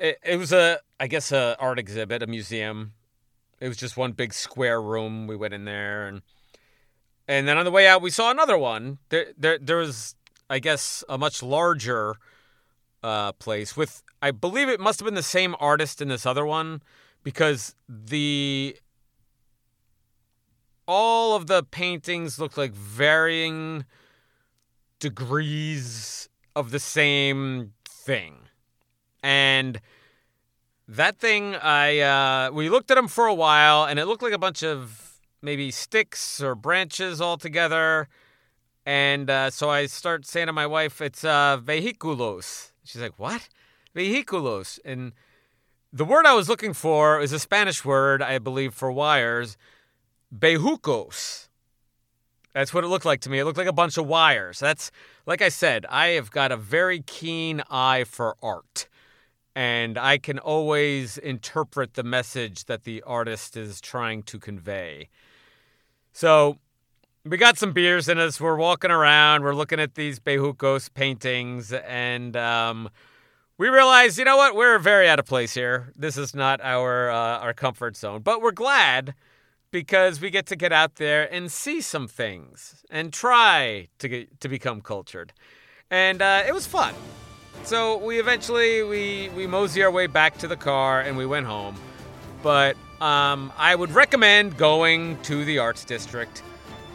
it, 0.05 0.19
it 0.23 0.37
was 0.37 0.53
a 0.53 0.79
I 1.01 1.07
guess 1.07 1.33
a 1.33 1.57
art 1.59 1.79
exhibit, 1.79 2.23
a 2.23 2.27
museum. 2.27 2.93
It 3.61 3.69
was 3.69 3.77
just 3.77 3.97
one 3.97 4.13
big 4.13 4.35
square 4.35 4.81
room. 4.81 5.27
We 5.27 5.37
went 5.37 5.55
in 5.55 5.65
there, 5.65 6.07
and 6.07 6.23
and 7.27 7.49
then 7.49 7.57
on 7.57 7.65
the 7.65 7.71
way 7.71 7.87
out, 7.87 8.03
we 8.03 8.11
saw 8.11 8.31
another 8.31 8.59
one. 8.59 8.99
There, 9.09 9.29
there, 9.39 9.59
there 9.59 9.79
was, 9.79 10.15
I 10.51 10.59
guess, 10.59 11.03
a 11.09 11.17
much 11.17 11.43
larger 11.43 12.17
uh, 13.03 13.33
place 13.33 13.77
with. 13.77 14.03
I 14.21 14.31
believe 14.31 14.69
it 14.69 14.81
must 14.81 15.01
have 15.01 15.05
been 15.05 15.15
the 15.15 15.23
same 15.23 15.57
artist 15.59 16.03
in 16.03 16.09
this 16.09 16.27
other 16.27 16.45
one, 16.45 16.83
because 17.23 17.75
the 17.89 18.77
all 20.87 21.35
of 21.35 21.47
the 21.47 21.63
paintings 21.63 22.39
looked 22.39 22.59
like 22.59 22.75
varying 22.75 23.87
degrees 24.99 26.29
of 26.55 26.71
the 26.71 26.79
same 26.79 27.73
thing, 27.89 28.37
and 29.25 29.81
that 30.87 31.17
thing, 31.17 31.55
I 31.57 32.01
uh, 32.01 32.51
we 32.53 32.69
looked 32.69 32.91
at 32.91 32.97
them 32.97 33.09
for 33.09 33.27
a 33.27 33.35
while, 33.35 33.85
and 33.85 33.99
it 33.99 34.05
looked 34.05 34.23
like 34.23 34.35
a 34.35 34.39
bunch 34.39 34.63
of 34.63 35.19
maybe 35.41 35.71
sticks 35.71 36.43
or 36.43 36.55
branches 36.55 37.23
all 37.23 37.39
together. 37.39 38.09
And 38.85 39.31
uh, 39.31 39.49
so 39.49 39.71
I 39.71 39.87
start 39.87 40.27
saying 40.27 40.49
to 40.49 40.53
my 40.53 40.67
wife, 40.67 41.01
"It's 41.01 41.25
uh, 41.25 41.59
vehiculos." 41.59 42.73
She's 42.85 43.01
like, 43.01 43.19
"What? 43.19 43.49
Vehiculos?" 43.97 44.79
And 44.85 45.13
the 45.91 46.05
word 46.05 46.27
I 46.27 46.35
was 46.35 46.51
looking 46.51 46.75
for 46.75 47.19
is 47.19 47.33
a 47.33 47.39
Spanish 47.39 47.83
word, 47.83 48.21
I 48.21 48.39
believe, 48.39 48.75
for 48.75 48.93
wires. 48.93 49.57
Bejucos. 50.39 51.49
That's 52.53 52.75
what 52.75 52.85
it 52.85 52.89
looked 52.89 53.07
like 53.07 53.23
to 53.23 53.31
me. 53.31 53.39
It 53.39 53.47
looked 53.47 53.59
like 53.59 53.67
a 53.67 53.73
bunch 53.73 53.97
of 53.97 54.07
wires. 54.07 54.59
That's 54.61 54.91
like 55.25 55.41
I 55.41 55.49
said, 55.49 55.87
I 55.89 56.09
have 56.09 56.31
got 56.31 56.53
a 56.53 56.59
very 56.59 57.01
keen 57.01 57.63
eye 57.71 58.05
for 58.05 58.37
art 58.43 58.87
and 59.55 59.97
I 59.97 60.19
can 60.19 60.39
always 60.39 61.17
interpret 61.19 61.95
the 61.95 62.03
message 62.03 62.65
that 62.65 62.85
the 62.85 63.03
artist 63.03 63.57
is 63.57 63.81
trying 63.81 64.23
to 64.25 64.39
convey. 64.39 65.09
So 66.13 66.59
we 67.25 67.37
got 67.37 67.57
some 67.57 67.73
beers 67.73 68.09
in 68.09 68.19
us. 68.19 68.41
We're 68.41 68.57
walking 68.57 68.91
around. 68.91 69.43
We're 69.43 69.55
looking 69.55 69.81
at 69.81 69.95
these 69.95 70.19
Bejucos 70.19 70.93
paintings, 70.93 71.73
and 71.73 72.37
um, 72.37 72.91
we 73.57 73.69
realize, 73.69 74.19
you 74.19 74.25
know 74.25 74.37
what? 74.37 74.55
We're 74.55 74.79
very 74.79 75.09
out 75.09 75.19
of 75.19 75.27
place 75.27 75.55
here. 75.55 75.93
This 75.97 76.19
is 76.19 76.35
not 76.35 76.61
our 76.61 77.11
uh, 77.11 77.39
our 77.39 77.55
comfort 77.55 77.97
zone, 77.97 78.23
but 78.23 78.43
we're 78.43 78.53
glad 78.53 79.15
because 79.71 80.21
we 80.21 80.31
get 80.31 80.47
to 80.47 80.57
get 80.57 80.73
out 80.73 80.97
there 80.97 81.33
and 81.33 81.51
see 81.51 81.81
some 81.81 82.07
things 82.07 82.85
and 82.91 83.13
try 83.13 83.89
to 83.99 84.09
get, 84.09 84.41
to 84.41 84.49
become 84.49 84.81
cultured, 84.81 85.33
and 85.91 86.21
uh, 86.21 86.43
it 86.47 86.53
was 86.53 86.67
fun. 86.67 86.95
So 87.63 87.97
we 87.99 88.21
eventually 88.21 88.83
we 88.83 89.31
we 89.31 89.47
mosey 89.47 89.83
our 89.83 89.91
way 89.91 90.07
back 90.07 90.39
to 90.39 90.49
the 90.49 90.57
car 90.57 91.01
and 91.01 91.17
we 91.17 91.25
went 91.25 91.47
home. 91.47 91.77
But 92.43 92.77
um, 93.01 93.53
I 93.57 93.75
would 93.75 93.93
recommend 93.93 94.59
going 94.59 95.17
to 95.23 95.45
the 95.45 95.59
arts 95.61 95.85
district, 95.85 96.43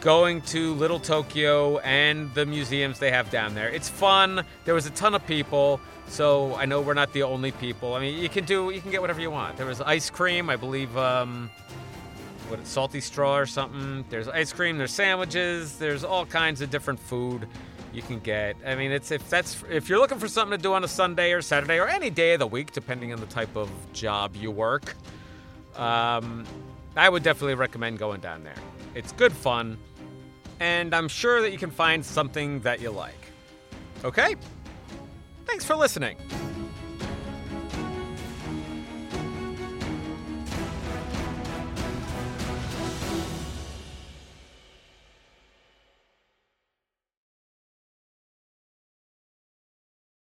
going 0.00 0.42
to 0.42 0.74
Little 0.74 1.00
Tokyo 1.00 1.78
and 1.78 2.32
the 2.34 2.46
museums 2.46 2.98
they 2.98 3.10
have 3.10 3.30
down 3.30 3.54
there. 3.54 3.68
It's 3.68 3.88
fun. 3.88 4.44
There 4.64 4.74
was 4.74 4.86
a 4.86 4.90
ton 4.90 5.14
of 5.14 5.26
people, 5.26 5.80
so 6.06 6.54
I 6.54 6.66
know 6.66 6.80
we're 6.80 6.94
not 6.94 7.12
the 7.12 7.24
only 7.24 7.50
people. 7.50 7.94
I 7.94 8.00
mean, 8.00 8.18
you 8.22 8.28
can 8.28 8.44
do 8.44 8.70
you 8.70 8.80
can 8.80 8.90
get 8.90 9.00
whatever 9.00 9.20
you 9.20 9.30
want. 9.30 9.56
There 9.56 9.66
was 9.66 9.80
ice 9.80 10.08
cream, 10.10 10.50
I 10.50 10.56
believe. 10.56 10.96
Um, 10.96 11.50
what 12.50 12.66
salty 12.66 13.00
straw 13.00 13.38
or 13.38 13.46
something. 13.46 14.04
There's 14.10 14.28
ice 14.28 14.52
cream. 14.52 14.76
There's 14.76 14.92
sandwiches. 14.92 15.78
There's 15.78 16.02
all 16.04 16.26
kinds 16.26 16.60
of 16.60 16.70
different 16.70 16.98
food 16.98 17.46
you 17.92 18.02
can 18.02 18.20
get. 18.20 18.56
I 18.64 18.74
mean, 18.74 18.92
it's 18.92 19.10
if 19.10 19.28
that's 19.28 19.62
if 19.68 19.88
you're 19.88 19.98
looking 19.98 20.18
for 20.18 20.28
something 20.28 20.56
to 20.56 20.62
do 20.62 20.72
on 20.74 20.84
a 20.84 20.88
Sunday 20.88 21.32
or 21.32 21.42
Saturday 21.42 21.78
or 21.78 21.88
any 21.88 22.10
day 22.10 22.34
of 22.34 22.40
the 22.40 22.46
week, 22.46 22.72
depending 22.72 23.12
on 23.12 23.20
the 23.20 23.26
type 23.26 23.54
of 23.56 23.70
job 23.92 24.36
you 24.36 24.50
work. 24.50 24.94
Um, 25.76 26.44
I 26.96 27.08
would 27.08 27.22
definitely 27.22 27.54
recommend 27.54 27.98
going 27.98 28.20
down 28.20 28.42
there. 28.42 28.56
It's 28.94 29.12
good 29.12 29.32
fun, 29.32 29.78
and 30.58 30.94
I'm 30.94 31.08
sure 31.08 31.40
that 31.42 31.52
you 31.52 31.58
can 31.58 31.70
find 31.70 32.04
something 32.04 32.60
that 32.60 32.80
you 32.80 32.90
like. 32.90 33.14
Okay? 34.04 34.34
Thanks 35.46 35.64
for 35.64 35.76
listening. 35.76 36.16